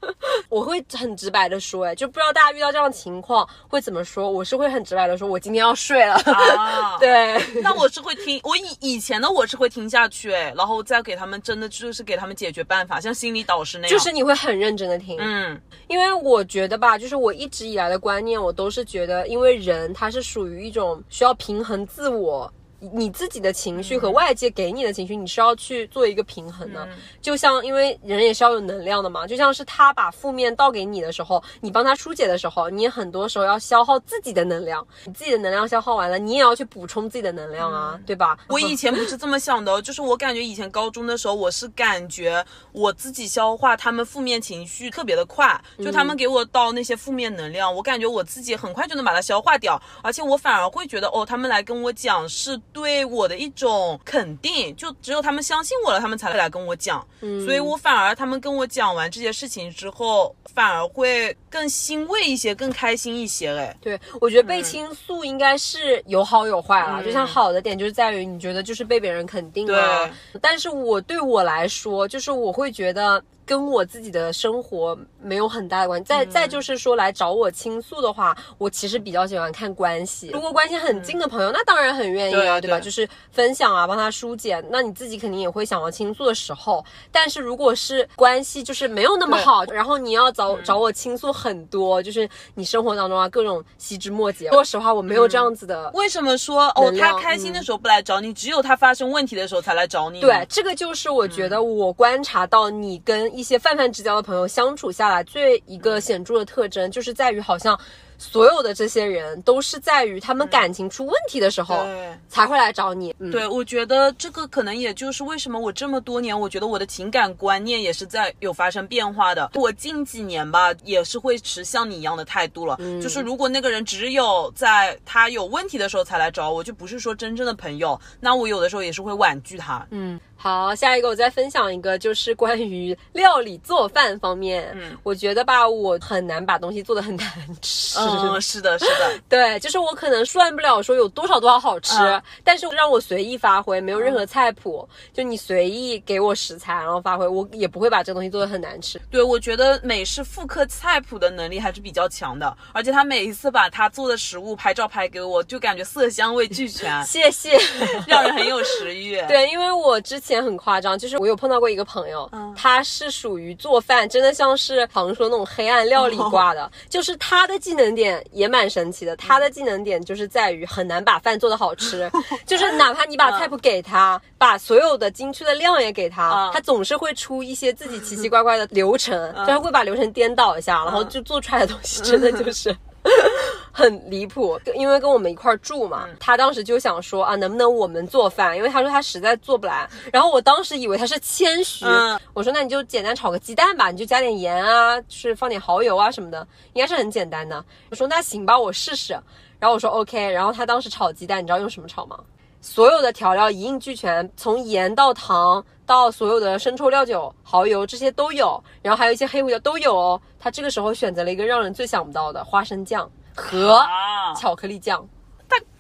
[0.57, 4.31] 我会很直白的说，哎，就不知道大家遇到这样的情况会怎么说。
[4.31, 6.15] 我是会很直白的说，我今天要睡了。
[6.15, 6.97] 啊。
[6.99, 13.91] 对，那我是会听，我以以前的我是会听下去，哎，然后再给他们真的就是给他们解决办法，像心理导师那样。
[13.95, 22.51] 就是你会很认真的听，嗯，因为我觉得吧，就是我一直以来的观念，我都是觉得，因为人他是属于一种需要平衡自我。
[22.81, 26.89] 你自己的情绪和外界给你的情绪，你是要去做一个平衡的。
[27.21, 34.87] 就像因为人也是要有能量的嘛，就像是他把负面倒给你的时候，你帮他疏解的时候，你也很多时候要消耗自己的能量。
[35.05, 38.39] 你自己的能量消耗完了，你也要去补充自己的能量啊，对吧？
[38.49, 57.03] 我以前不是这么想的， 就是我感觉以前高中的时候，我是感觉我自己消化他们负面情绪特别的快，就他们给我倒那些负面能量，我感觉我自己很快就能把它消化掉，而且我反而会觉得哦，他们来跟我讲是对我的一种肯定，就只有他们相信我了，他们才会来跟我讲，
[57.43, 67.01] 所以我反而他们跟我讲完这些事情之后，反而会更欣慰一些，更开心一些，哎，对，我觉得被倾诉应该是有好有坏啦。
[67.01, 70.11] 嗯就像好的点就是在于你觉得就是被别人肯定啊，
[70.43, 73.25] 但是我对我来说，就是我会觉得。
[73.47, 76.05] 跟我自己的生活没有很大的关系。
[76.05, 80.29] 再、嗯再就是说来找我倾诉的话，我其实比较喜欢看关系。
[80.33, 82.79] 如果关系很近的朋友，那当然很愿意啊，对对吧？
[82.79, 84.63] 对就是分享啊，帮他疏解。
[84.69, 86.85] 那你自己肯定也会想要倾诉的时候。
[87.13, 94.51] 但是如果是关系就是没有那么好，然后你要找找我倾诉很多，就是你生活当中啊各种细枝末节。
[94.51, 95.91] 说实话，我没有这样子的。
[95.95, 100.21] 为什么说哦，他开心的时候不来找你，只有他发生问题的时候才来找你？
[100.21, 107.79] 对，，这个就是我觉得我观察到你跟一些泛泛之交的朋友相处下来最一个显著的特征，就是在于好像
[108.19, 111.87] 所有的这些人都是在于他们感情出问题的时候。
[112.29, 113.15] 才会来找你。
[113.19, 119.51] 嗯，对，我觉得这个可能也就是为什么我这么多年，我觉得我的情感观念也是在有发生变化的。
[119.55, 129.87] 我近几年吧，也是会持像你一样的态度了，就是如果那个人只有在他有问题的时候才来找我，就不是说真正的朋友，那我有的时候也是会婉拒他。
[129.91, 134.73] 嗯，好，下一个我再分享一个，就是关于料理做饭方面。
[134.77, 137.29] 嗯我觉得吧，我很难把东西做的很难
[137.61, 137.99] 吃。
[137.99, 149.01] 嗯，是的，是的， 对，就是我可能算不了说有多少多少好吃，嗯但是让我随意发挥，没有任何菜谱，就你随意给我食材，然后发挥，我也不会把这个东西做的很难吃。
[149.11, 157.59] 对，我觉得美式复刻菜谱的能力还是比较强的，而且他每一次把他做的食物拍照拍给我，就感觉色香味俱全，谢谢。
[158.07, 159.21] 让人很有食欲。
[159.27, 169.17] 对，因为我之前很夸张，就是我有碰到过一个朋友，他是属于做饭真的像是常说那种黑暗料理挂的，就是他的技能点也蛮神奇的。
[169.17, 172.11] 他的技能点就是在于很难把饭做的好吃，
[172.47, 182.77] 就是哪怕你把菜谱给他，把所有的精确的量也给他嗯，他总是会出一些自己奇奇怪怪的流程，就他会把流程颠倒一下，然后就做出来的东西真的就是。
[183.73, 188.57] 很离谱，因为跟我们一块儿住嘛，他当时就想说啊，能不能我们做饭？
[188.57, 189.89] 因为他说他实在做不来。
[190.13, 197.63] 然后我当时以为他是谦虚，嗯我说那你就简单炒个鸡蛋吧，你就加点盐啊，就是放点蚝油啊什么的，应该是很简单的。
[197.91, 199.13] 我说那行吧，我试试。
[199.59, 202.19] 然后我说 OK，然后他当时炒鸡蛋，你知道用什么炒吗？
[202.61, 210.21] 所有的调料一应俱全，从盐到糖到所有的生抽、料酒、蚝油这些都有，然后还有一些黑胡椒都有哦。
[210.39, 215.07] 他这个时候选择了一个让人最想不到的花生酱和啊，巧克力酱。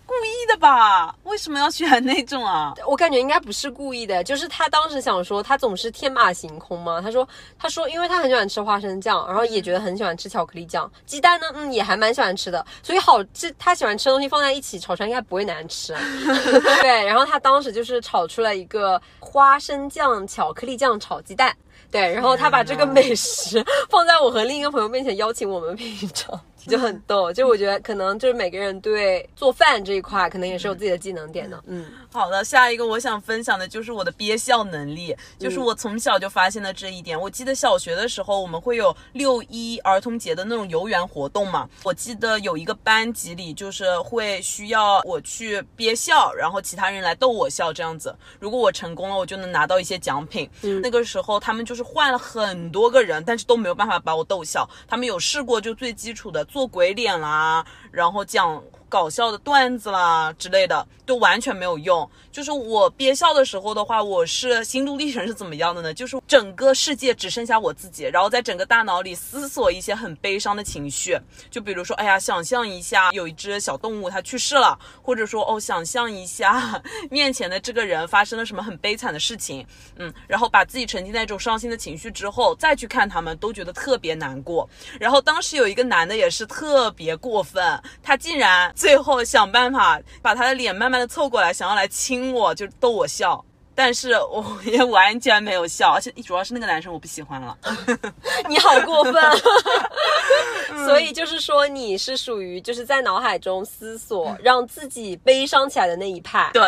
[0.07, 1.15] 他故意的吧？
[1.25, 2.73] 为什么要选那种啊？
[2.87, 7.01] 我感觉应该不是故意的，就是他当时想说，他总是天马行空嘛。
[7.01, 7.29] 他说，
[7.59, 15.95] 他说，因为他很喜欢吃花生酱，然后也觉得很喜欢吃巧克力酱，鸡蛋呢，嗯，也还蛮喜欢吃的，所以好，吃他喜欢吃的东西放在一起炒出来应该不会难吃。
[16.81, 21.55] 对，然后他当时就是炒出了一个花生酱巧克力酱炒鸡蛋。
[21.89, 27.33] 对，然后他把这个美食放在我和另一个朋友面前，邀请我们品尝，就很逗。
[27.33, 31.62] 就我觉得可能就是每个人对做饭这一块，可能也是有自己的技能点的。
[31.67, 31.87] 嗯，
[32.17, 37.21] 好的，下一个我想分享的就是我的憋笑能力，就是我从小就发现了这一点。
[37.21, 41.69] 我记得小学的时候，我们会有六一儿童节的那种游园活动嘛。
[41.85, 48.17] 我记得有一个班级里，就是会需要我去憋笑，然后其他人来逗我笑这样子。
[48.41, 50.49] 如果我成功了，我就能拿到一些奖品。
[50.83, 54.67] 那个时候他们就是换了很多个人，但是都没有办法把我逗笑。
[54.89, 62.09] 他们有试过就最基础的做鬼脸啦，然后讲搞笑的段子啦之类的，都完全没有用。
[62.30, 65.95] 就是我憋笑的时候的话，我是心路历程是怎么样的呢？
[65.95, 71.18] 就是整个世界只剩下我自己，然后在整个大脑里思索一些很悲伤的情绪，
[71.51, 79.66] 就比如说，哎呀，想象一下有一只小动物它去世了，或者说哦，想象一下 面前的这个人发生了什么很悲惨的事情，
[79.97, 84.68] 嗯，然后把自己沉浸在一种伤心的情绪之后，再去看他们，都觉得特别难过。
[85.01, 93.43] 然后当时有一个男的也是特别过分，他竟然最后想办法把他的脸慢慢的凑过来，想要来亲我，就逗我笑。
[93.77, 97.57] 但是我 也完全没有笑，而且主要是那个男生我不喜欢了。
[98.49, 99.14] 你好过分。
[100.85, 106.51] 所以就是说，你是属于就是在脑海中思索，让自己悲伤起来的那一派。
[106.53, 106.62] 对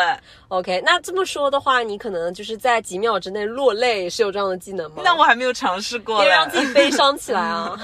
[0.49, 5.01] ，OK，那这么说的话，你可能就是在几秒之内落泪，是有这样的技能吗？
[5.03, 6.25] 那我还没有尝试过嘞。
[6.25, 7.79] 别让自己悲伤起来啊！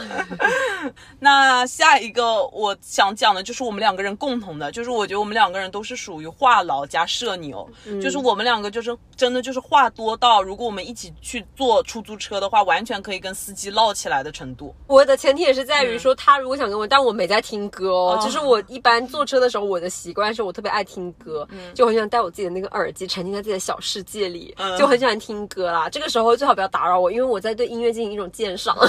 [1.20, 7.68] 那下一个我想讲的就是我们两个人共同的，就是我觉得我们两个人都是属于话痨加社牛，
[8.02, 14.74] 就是我们两个就是真的就是话多到，如果我们一起去坐出租车的话，完全可以跟司机唠起来的程度。
[14.88, 18.18] 我的前提也是在于说，他如果想跟我，但我没在听歌哦。
[18.20, 25.90] 哦就是我一般坐车的时候，我的习惯是我特别爱听歌，就很喜欢戴我自己的那个耳机，沉浸在自己的小世界里，嗯就很喜欢听歌啦。
[25.90, 28.76] 这个时候最好不要打扰我，因为我在对音乐进行一种鉴赏。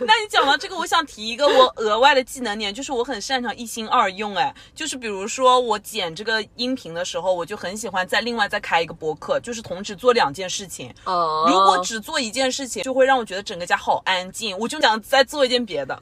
[0.00, 4.34] 那你讲到这个，我想提一个我额外的技能点，就是我很擅长一心二用。
[4.36, 10.92] 哎，就是比如说我剪这个音频的时候，我就很喜欢在另外再开一个博客，就是同时做两件事情。
[11.04, 16.00] 哦，如果只做一件事情，就会让我觉得整个家好安静，我就想再做一件别的，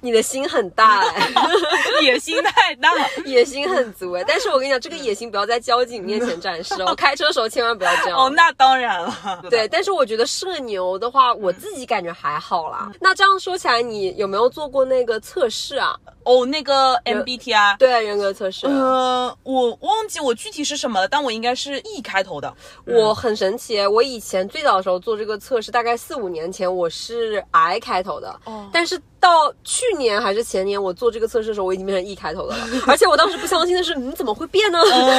[0.00, 1.28] 你的心很大哎，
[2.02, 2.90] 野心太大。
[3.24, 4.24] 野心很足哎。
[4.26, 8.18] 但是我跟你讲，这个野心不要在交警面前展示哦， 开车的时候千万不要这样。
[8.18, 9.40] 哦，那当然了。
[9.50, 12.90] 对，但是我觉得社牛的话，我自己感觉还好啦。
[13.00, 15.94] 那这样说起来，你有没有做过那个测试啊？
[16.24, 17.76] 哦，那个 MBTI。
[17.78, 18.66] 对，人格测试。
[18.66, 22.52] 呃，我忘记我具体是什么了，但我应该是 E 开头的。
[22.86, 32.66] 我很神奇，我以前最早的时候做这个测试，大概四五年前，我是 I 开头的，哦但是到去年还是前年，我做这个测试的时候，我已经变成 E 开头的了。
[32.86, 34.78] 而且我当时不相信的是，你怎么会变呢？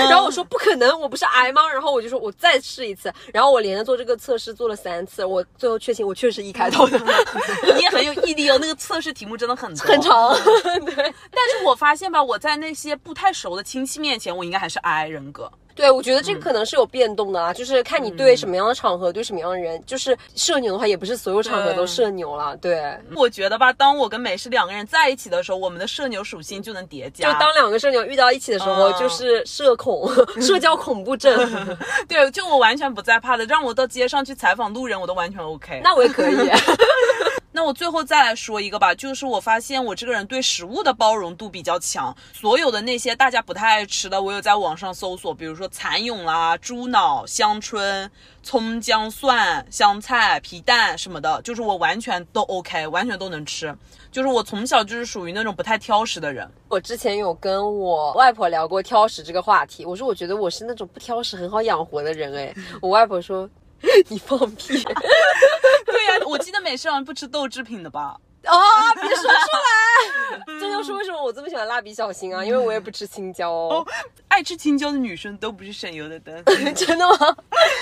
[0.09, 1.67] 然后我说不可能，我不是 I 吗？
[1.71, 6.99] 然后我就说我再试一次，然后我连着做这个测试做了三次，我最后确信我确实是 E 开头的，
[7.75, 10.01] 你也很有毅力哦，那个测试题目真的很多很。
[10.01, 10.35] 长。
[10.85, 15.51] 对，但是我发现吧，我在那些不太熟的亲戚面前，我应该还是 I 人格。
[15.75, 22.55] 对，我觉得这个可能是有变动的啦，就是看你对什么样的场合，对什么样的人，就是社牛的话，也不是所有场合都社牛了。
[22.57, 27.31] 对，我觉得吧，当我跟美式两个人在一起的时候，我们的社牛属性就能叠加。
[27.31, 30.09] 就当两个社牛遇到一起的时候，嗯就是社恐、
[30.41, 31.33] 社交恐怖症。
[32.07, 35.81] 对，就我完全不在怕的，让我到街上去采访路人，我都完全 OK。
[35.83, 36.35] 那我也可以。
[37.55, 48.09] 那我最后再来说一个吧，就是我发现我这个人对食物的包容度比较强，所有的那些大家不太爱吃的，我有在网上搜索，比如说蚕蛹啦、猪脑、香椿、
[48.41, 53.73] 葱姜蒜、香菜、皮蛋什么的，就是我完全都 OK，完全都能吃。
[54.11, 62.33] 就是我从小就是属于那种不太挑食的人，我之前有跟我外婆聊过挑食这个话题，我说我觉得我是那种不挑食、很好养活的人。
[62.35, 63.49] 哎，我外婆说
[64.09, 64.83] 你放屁
[66.05, 68.17] 对呀、我记得美式好像不吃豆制品的吧？
[68.45, 68.93] 啊！
[68.95, 73.85] 别说出来， 这就是为什么我这么喜欢蜡笔小新啊，因为我也不吃青椒哦。
[74.27, 76.43] 爱吃青椒的女生都不是省油的灯。
[76.75, 77.37] 真的吗？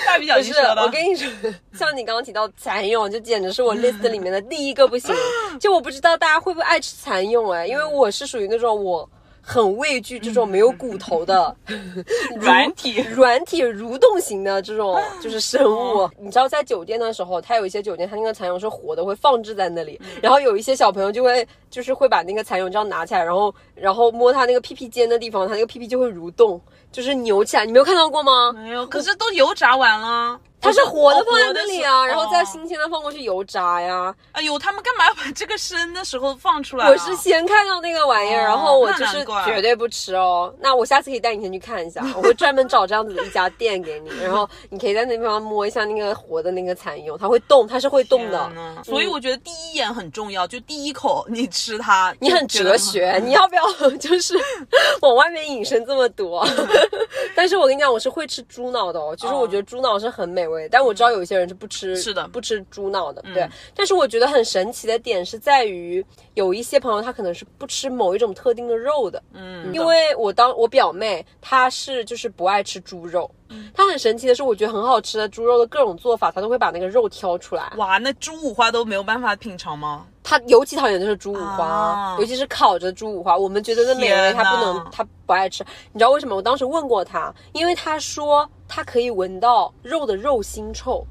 [0.06, 0.82] 蜡笔小新说的。
[0.82, 1.28] 我跟你说，
[1.72, 5.12] 像你刚刚提到蚕蛹，就简直是我 list 里面的第一个不行。
[5.58, 9.08] 就我不知道大家会不会爱吃蚕蛹哎，因为我是属于那种我
[9.42, 11.54] 很畏惧这种没有骨头的
[12.40, 16.08] 软体 软体蠕动型的这种就是生物。
[16.16, 26.60] 你知道，在酒店的时候，它有一些酒店，它那个蚕蛹是活的，会放置在那里，然后有一些小朋友就会就是会把那个蚕蛹这样拿起来，然后然后摸它那个屁屁尖的地方，它那个屁屁就会蠕动，
[26.92, 27.66] 就是扭起来。
[27.66, 28.52] 你没有看到过吗？
[28.52, 30.38] 没有，可是都油炸完了。
[30.62, 34.14] 它是活的哦放在那里啊，然后再哦新鲜的放过去油炸呀。
[34.32, 36.90] 哎呦，他们干嘛要把这个生的时候放出来、啊？
[36.90, 40.54] 我是先看到那个玩意儿，哦然后我就是绝对不吃哦。
[40.60, 48.50] 那我下次可以带你先去看一下，我会专门找这样子的一家店给你，然后你可以在那地方摸一下那个活的那个蚕蛹，它会动，它是会动的
[48.84, 53.62] 所以我觉得第一眼很重要，就第一口你吃它， 你很哲学，你要不要
[53.98, 54.38] 就是
[55.00, 56.46] 往外面引申这么多？
[57.34, 62.26] 但是我跟你讲，我是会吃猪脑的哦，其实我觉得猪脑是很美味，但我知道有一些人是不吃，是的。
[62.28, 63.48] 不吃猪脑的，对。
[63.74, 73.30] 但是我觉得很神奇的点是在于，有一些朋友他可能是不吃某一种特定的肉的，嗯，因为我当我表妹她是就是不爱吃猪肉，
[73.74, 77.72] 她很神奇的是，我觉得很好吃的猪肉的各种做法，它都会把那个肉挑出来。
[77.76, 80.06] 哇，那猪五花都没有办法品尝吗？
[80.24, 85.64] 他尤其讨厌的就是猪五花，啊尤其是烤着猪五花，我们觉得那美味，天她不能他，不爱吃。
[85.92, 86.36] 你知道为什么？
[86.36, 91.04] 我当时问过他，因为他说他可以闻到肉的肉腥臭。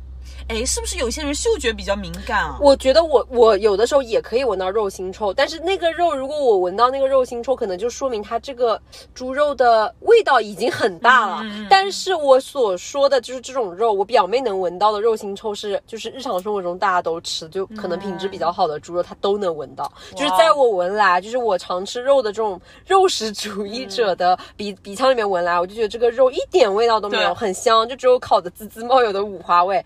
[0.48, 2.58] 哎，是不是有些人嗅觉比较敏感啊？
[2.60, 8.82] 我觉得我我有的时候也可以闻到肉腥臭，但是那个肉如果我闻到那个肉腥臭，可能就说明它这个
[9.14, 11.44] 猪肉的味道已经很大了。
[11.70, 19.90] 但是我所说的就是这种肉，我表妹能闻到的肉腥臭是，就是日常生活中大家都吃，就可能品质比较好的猪肉，她都能闻到。
[20.16, 29.84] 就是在我闻来，就是我常吃肉的这种肉食主义者的鼻、鼻腔里面闻来，我就觉得这个肉一点味道都没有，很香，就只有烤的滋滋冒油的五花味。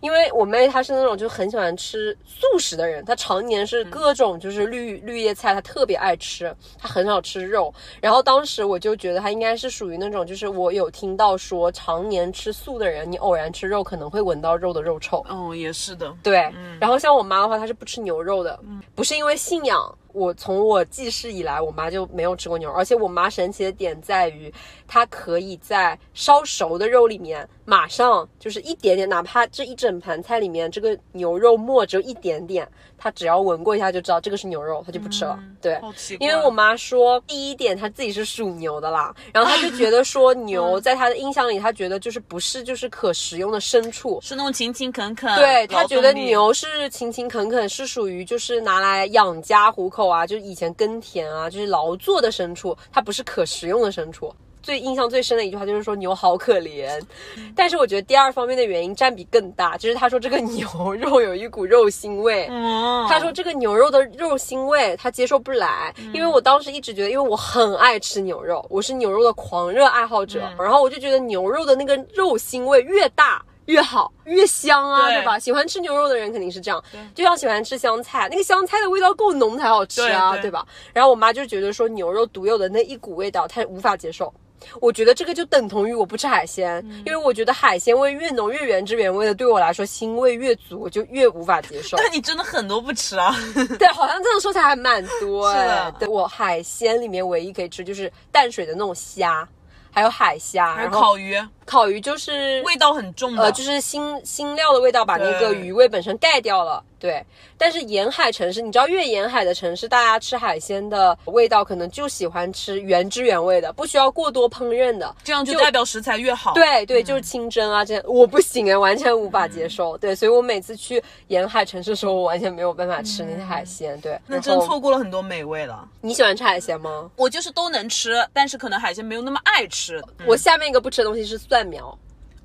[0.00, 7.72] 因为我妹她是那种就很喜欢吃素食的人，她常年是各种就是绿绿叶菜，她特别爱吃，她很少吃肉。
[8.00, 15.24] 然后当时我就觉得她应该是属于那种，就是我有听到说常年吃素的人，你偶然吃肉可能会闻到肉的肉臭。
[15.28, 16.12] 哦，也是的。
[16.22, 18.58] 对，然后像我妈的话，她是不吃牛肉的，
[18.94, 19.96] 不是因为信仰。
[20.12, 24.52] 我从我记事以来，我妈就没有吃过牛肉，而且我妈神奇的点在于，
[24.86, 35.38] 她可以在烧熟的肉里面，马上就是一点点，哪怕这一整盘菜里面这个牛肉末只有一点点，她只要闻过一下就知道这个是牛肉，她就不吃了。
[35.60, 35.80] 对，
[36.18, 54.34] 因为我妈说，第一点她自己是属牛的啦，然后她就觉得 说牛在她的印象里，她觉得就是不是就是可食用的牲畜，是那种勤勤恳恳，对她觉得牛是勤勤恳恳，是属于就是拿来养家糊口啊，就是以前耕田啊，就是劳作的牲畜，它不是可食用的牲畜。
[54.62, 57.00] 最印象最深的一句话就是说牛好可怜，
[57.56, 60.68] 但是我觉得第二方面的原因占比更大，就是他说这个牛
[61.00, 73.42] 肉有一股肉腥味，嗯，他说这个牛肉的肉腥味他接受不来，因为我当时一直觉得，因为我很爱吃牛肉，我是牛肉的狂热爱好者，然后我就觉得牛肉的那个肉腥味越大。
[73.70, 75.38] 越好越香啊，对对吧？
[75.38, 76.82] 喜欢吃牛肉的人肯定是这样，
[77.14, 80.66] 就像喜欢吃香菜，那个香菜的味道够浓才好吃啊，对对吧？
[80.92, 84.32] 然后我妈就觉得说牛肉独有的那一股味道，她无法接受。
[84.78, 91.96] 我觉得这个就等同于我不吃海鲜，因为我觉得海鲜味越浓越原汁原味的，对我来说腥味越足，我就越无法接受。
[91.96, 93.34] 但 你真的很多不吃啊，
[93.78, 99.48] 对，好像这样说起来还蛮多哎、是的对我海鲜里面唯一可以吃就是淡水的那种虾，
[99.92, 106.82] 还有海虾，还有烤鱼，烤鱼就是味道很重的，呃，就是新新料的味道把那个鱼味本身盖掉了。
[107.00, 107.24] 对，
[107.56, 115.16] 但是沿海城市，你知道越沿海的城市，大家吃海鲜的味道可能就喜欢吃原汁原味的，不需要过多烹饪的。
[115.24, 116.52] 这样就代表食材越好。
[116.52, 119.96] 对对，就是清蒸啊，这样我不行哎，完全无法接受。
[119.96, 123.98] 对，所以我每次去沿海城市的时候，我完全没有办法吃那些海鲜。
[124.02, 125.88] 对，那真错过了很多美味了。
[126.02, 127.10] 你喜欢吃海鲜吗？
[127.16, 130.02] 我就是都能吃，但是可能海鲜没有那么爱吃。
[130.26, 131.98] 我下面一个不吃的东西是蒜苗。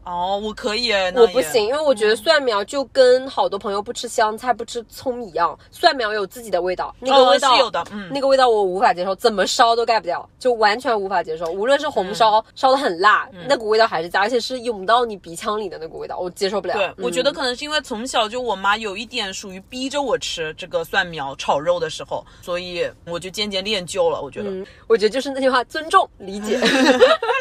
[0.05, 11.45] 哦，我可以，我不行，因为我觉得蒜苗就跟好多朋友不吃香菜、不吃葱一样，蒜苗有自己的味道，那个味道是有的，嗯，那个味道我无法接受，怎么烧都盖不掉，就完全无法接受。
[11.47, 16.75] 无论是红烧烧的很辣，那股味道还是在，而且是涌到你鼻腔里的那股味道，我接受不了。
[16.75, 24.21] 对，我觉得可能是因为从小就我妈有一点属于逼着我吃这个蒜苗炒肉的时候，所以我就渐渐练就了。
[24.21, 24.51] 我觉得，
[24.87, 26.59] 我觉得就是那句话，尊重理解。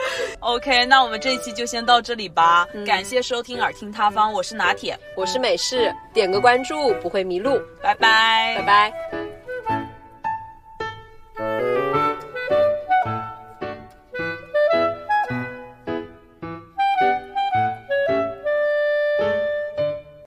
[0.41, 2.54] OK，那我们这一期就先到这里吧。
[2.85, 9.24] 感谢收听耳听他方，我是拿铁，我是美式，点个关注不会迷路，拜拜，拜拜。